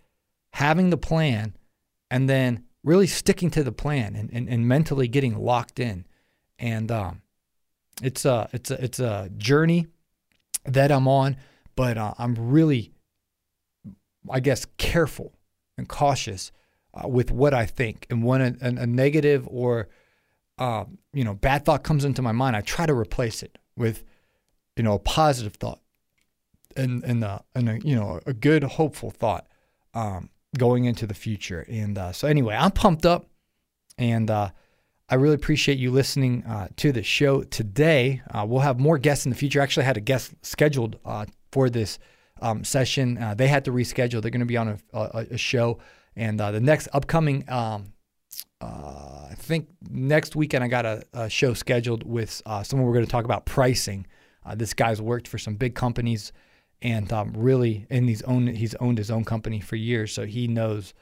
having 0.53 0.89
the 0.89 0.97
plan, 0.97 1.55
and 2.09 2.29
then 2.29 2.63
really 2.83 3.07
sticking 3.07 3.49
to 3.51 3.63
the 3.63 3.71
plan 3.71 4.15
and, 4.15 4.29
and, 4.31 4.49
and 4.49 4.67
mentally 4.67 5.07
getting 5.07 5.37
locked 5.37 5.79
in. 5.79 6.05
And 6.59 6.91
um, 6.91 7.21
it's 8.01 8.25
a 8.25 8.49
it's 8.53 8.71
a 8.71 8.83
it's 8.83 8.99
a 8.99 9.29
journey 9.37 9.87
that 10.65 10.91
I'm 10.91 11.07
on, 11.07 11.37
but 11.75 11.97
uh, 11.97 12.13
I'm 12.17 12.35
really, 12.35 12.91
I 14.29 14.39
guess, 14.39 14.65
careful 14.77 15.33
and 15.77 15.87
cautious 15.87 16.51
uh, 16.93 17.07
with 17.07 17.31
what 17.31 17.53
I 17.53 17.65
think. 17.65 18.05
And 18.09 18.23
when 18.23 18.41
a, 18.41 18.55
a 18.61 18.87
negative 18.87 19.47
or 19.49 19.89
uh, 20.57 20.85
you 21.13 21.23
know 21.23 21.33
bad 21.33 21.65
thought 21.65 21.83
comes 21.83 22.05
into 22.05 22.21
my 22.21 22.31
mind, 22.31 22.55
I 22.55 22.61
try 22.61 22.85
to 22.85 22.93
replace 22.93 23.41
it 23.43 23.57
with 23.75 24.03
you 24.75 24.83
know 24.83 24.93
a 24.93 24.99
positive 24.99 25.55
thought 25.55 25.81
and 26.75 27.03
and, 27.03 27.23
uh, 27.23 27.39
and 27.55 27.69
a, 27.69 27.79
you 27.79 27.95
know 27.95 28.19
a 28.25 28.33
good 28.33 28.63
hopeful 28.63 29.11
thought 29.11 29.47
um, 29.93 30.29
going 30.57 30.85
into 30.85 31.07
the 31.07 31.13
future. 31.13 31.65
And 31.69 31.97
uh, 31.97 32.11
so 32.11 32.27
anyway, 32.27 32.55
I'm 32.55 32.71
pumped 32.71 33.05
up, 33.05 33.27
and 33.97 34.29
uh, 34.29 34.49
I 35.11 35.15
really 35.15 35.35
appreciate 35.35 35.77
you 35.77 35.91
listening 35.91 36.45
uh, 36.45 36.69
to 36.77 36.93
the 36.93 37.03
show 37.03 37.43
today. 37.43 38.21
Uh, 38.31 38.45
we'll 38.47 38.61
have 38.61 38.79
more 38.79 38.97
guests 38.97 39.25
in 39.25 39.29
the 39.29 39.35
future. 39.35 39.59
I 39.59 39.63
actually, 39.63 39.85
had 39.85 39.97
a 39.97 40.01
guest 40.01 40.33
scheduled 40.41 40.99
uh, 41.03 41.25
for 41.51 41.69
this 41.69 41.99
um, 42.41 42.63
session. 42.63 43.17
Uh, 43.17 43.33
they 43.33 43.47
had 43.47 43.65
to 43.65 43.71
reschedule. 43.71 44.21
They're 44.21 44.31
going 44.31 44.39
to 44.39 44.45
be 44.45 44.55
on 44.55 44.69
a, 44.69 44.77
a, 44.93 45.27
a 45.31 45.37
show, 45.37 45.79
and 46.15 46.39
uh, 46.39 46.51
the 46.51 46.61
next 46.61 46.87
upcoming, 46.93 47.43
um, 47.49 47.91
uh, 48.61 49.27
I 49.31 49.35
think 49.35 49.67
next 49.89 50.35
weekend, 50.35 50.63
I 50.63 50.69
got 50.69 50.85
a, 50.85 51.03
a 51.11 51.29
show 51.29 51.53
scheduled 51.53 52.03
with 52.03 52.41
someone 52.63 52.87
we're 52.87 52.93
going 52.93 53.05
to 53.05 53.11
talk 53.11 53.25
about 53.25 53.45
pricing. 53.45 54.07
this 54.55 54.73
guy's 54.73 55.01
worked 55.01 55.27
for 55.27 55.37
some 55.37 55.55
big 55.55 55.75
companies, 55.75 56.31
and 56.81 57.11
um, 57.13 57.33
really, 57.35 57.85
and 57.89 58.09
he's 58.09 58.21
owned 58.23 58.49
he's 58.49 58.75
owned 58.75 58.97
his 58.97 59.11
own 59.11 59.23
company 59.25 59.59
for 59.59 59.75
years, 59.75 60.13
so 60.13 60.25
he 60.25 60.47
knows 60.47 60.93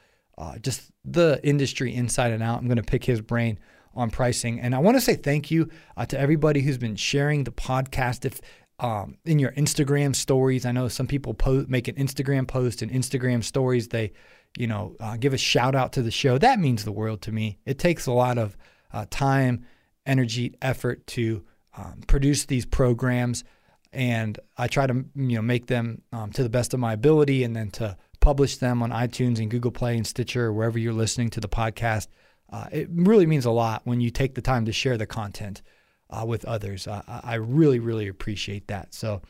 just 0.62 0.90
the 1.04 1.38
industry 1.42 1.94
inside 1.94 2.32
and 2.32 2.42
out. 2.42 2.58
I'm 2.58 2.66
going 2.66 2.76
to 2.76 2.82
pick 2.82 3.04
his 3.04 3.20
brain 3.20 3.58
on 3.94 4.10
pricing. 4.10 4.60
And 4.60 4.74
I 4.74 4.78
want 4.78 4.96
to 4.96 5.00
say 5.00 5.16
thank 5.16 5.50
you 5.50 5.68
uh, 5.96 6.06
to 6.06 6.18
everybody 6.18 6.60
who's 6.62 6.78
been 6.78 6.96
sharing 6.96 7.44
the 7.44 7.52
podcast. 7.52 8.24
If 8.24 8.40
um, 8.78 9.18
in 9.24 9.38
your 9.38 9.52
Instagram 9.52 10.14
stories, 10.14 10.64
I 10.64 10.72
know 10.72 10.88
some 10.88 11.06
people 11.06 11.34
post, 11.34 11.68
make 11.68 11.88
an 11.88 11.96
Instagram 11.96 12.46
post 12.46 12.82
and 12.82 12.90
Instagram 12.90 13.44
stories. 13.44 13.88
They, 13.88 14.12
you 14.56 14.66
know, 14.66 14.96
uh, 15.00 15.16
give 15.16 15.34
a 15.34 15.38
shout 15.38 15.74
out 15.74 15.92
to 15.94 16.02
the 16.02 16.10
show. 16.10 16.38
That 16.38 16.58
means 16.58 16.84
the 16.84 16.92
world 16.92 17.22
to 17.22 17.32
me. 17.32 17.58
It 17.66 17.78
takes 17.78 18.06
a 18.06 18.12
lot 18.12 18.38
of 18.38 18.56
uh, 18.92 19.06
time, 19.10 19.66
energy, 20.06 20.54
effort 20.62 21.06
to 21.08 21.44
um, 21.76 22.02
produce 22.06 22.46
these 22.46 22.66
programs, 22.66 23.44
and 23.92 24.38
I 24.56 24.68
try 24.68 24.86
to 24.86 25.04
you 25.14 25.36
know 25.36 25.42
make 25.42 25.66
them 25.66 26.02
um, 26.12 26.30
to 26.32 26.42
the 26.42 26.48
best 26.48 26.74
of 26.74 26.80
my 26.80 26.92
ability, 26.92 27.44
and 27.44 27.54
then 27.54 27.70
to 27.72 27.96
publish 28.20 28.58
them 28.58 28.82
on 28.82 28.90
iTunes 28.90 29.38
and 29.38 29.50
Google 29.50 29.70
Play 29.70 29.96
and 29.96 30.06
Stitcher, 30.06 30.46
or 30.46 30.52
wherever 30.52 30.78
you're 30.78 30.92
listening 30.92 31.30
to 31.30 31.40
the 31.40 31.48
podcast. 31.48 32.08
Uh, 32.52 32.66
it 32.72 32.88
really 32.92 33.26
means 33.26 33.44
a 33.44 33.50
lot 33.50 33.82
when 33.84 34.00
you 34.00 34.10
take 34.10 34.34
the 34.34 34.42
time 34.42 34.64
to 34.66 34.72
share 34.72 34.98
the 34.98 35.06
content 35.06 35.62
uh, 36.10 36.24
with 36.26 36.44
others. 36.44 36.86
Uh, 36.86 37.02
I 37.06 37.34
really, 37.36 37.78
really 37.78 38.08
appreciate 38.08 38.66
that. 38.68 38.92
So, 38.92 39.22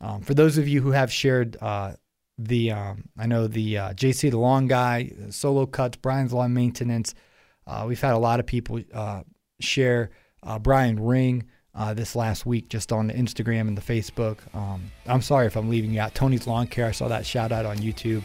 um, 0.00 0.20
for 0.20 0.34
those 0.34 0.58
of 0.58 0.68
you 0.68 0.82
who 0.82 0.90
have 0.90 1.10
shared 1.10 1.56
uh, 1.60 1.94
the, 2.36 2.72
um, 2.72 3.08
I 3.18 3.26
know 3.26 3.46
the 3.46 3.78
uh, 3.78 3.90
JC 3.94 4.30
the 4.30 4.38
Long 4.38 4.66
Guy, 4.66 5.10
Solo 5.30 5.64
Cuts, 5.66 5.96
Brian's 5.96 6.34
Lawn 6.34 6.52
Maintenance, 6.52 7.14
uh, 7.66 7.84
we've 7.88 8.00
had 8.00 8.12
a 8.12 8.18
lot 8.18 8.40
of 8.40 8.46
people 8.46 8.80
share 9.58 10.10
Brian 10.60 11.00
Ring. 11.00 11.46
This 11.94 12.16
last 12.16 12.46
week, 12.46 12.68
just 12.68 12.92
on 12.92 13.08
the 13.08 13.14
Instagram 13.14 13.68
and 13.68 13.76
the 13.76 13.82
Facebook. 13.82 14.38
Um, 14.54 14.90
I'm 15.06 15.22
sorry 15.22 15.46
if 15.46 15.56
I'm 15.56 15.68
leaving 15.68 15.92
you 15.92 16.00
out. 16.00 16.14
Tony's 16.14 16.46
Lawn 16.46 16.66
Care, 16.66 16.86
I 16.86 16.92
saw 16.92 17.08
that 17.08 17.26
shout 17.26 17.52
out 17.52 17.66
on 17.66 17.78
YouTube. 17.78 18.22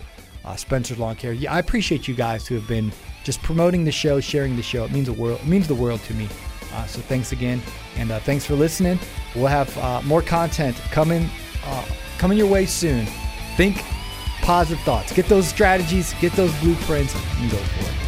Spencer's 0.56 0.98
Lawn 0.98 1.16
Care. 1.16 1.34
Yeah, 1.34 1.54
I 1.54 1.60
appreciate 1.60 2.08
you 2.08 2.16
guys 2.16 2.48
who 2.48 2.56
have 2.56 2.68
been 2.68 2.92
just 3.24 3.42
promoting 3.44 3.86
the 3.86 3.92
show, 3.92 4.20
sharing 4.20 4.56
the 4.56 4.64
show. 4.64 4.84
It 4.86 4.92
means 4.92 5.08
the 5.08 5.14
world. 5.14 5.40
It 5.40 5.48
means 5.48 5.68
the 5.68 5.76
world 5.76 6.00
to 6.02 6.14
me. 6.14 6.28
Uh, 6.74 6.86
so 6.86 7.02
thanks 7.02 7.32
again, 7.32 7.62
and 7.98 8.12
uh, 8.12 8.20
thanks 8.20 8.46
for 8.46 8.56
listening. 8.56 8.98
We'll 9.36 9.48
have 9.48 9.76
uh, 9.78 10.02
more 10.04 10.22
content 10.22 10.76
coming 10.92 11.30
uh, 11.66 11.86
coming 12.18 12.38
your 12.38 12.48
way 12.48 12.66
soon. 12.66 13.06
Think 13.58 13.84
positive 14.42 14.84
thoughts. 14.84 15.12
Get 15.14 15.26
those 15.26 15.48
strategies. 15.48 16.14
Get 16.22 16.32
those 16.34 16.58
blueprints, 16.62 17.14
and 17.16 17.52
go 17.52 17.58
for 17.58 17.92
it. 17.92 18.01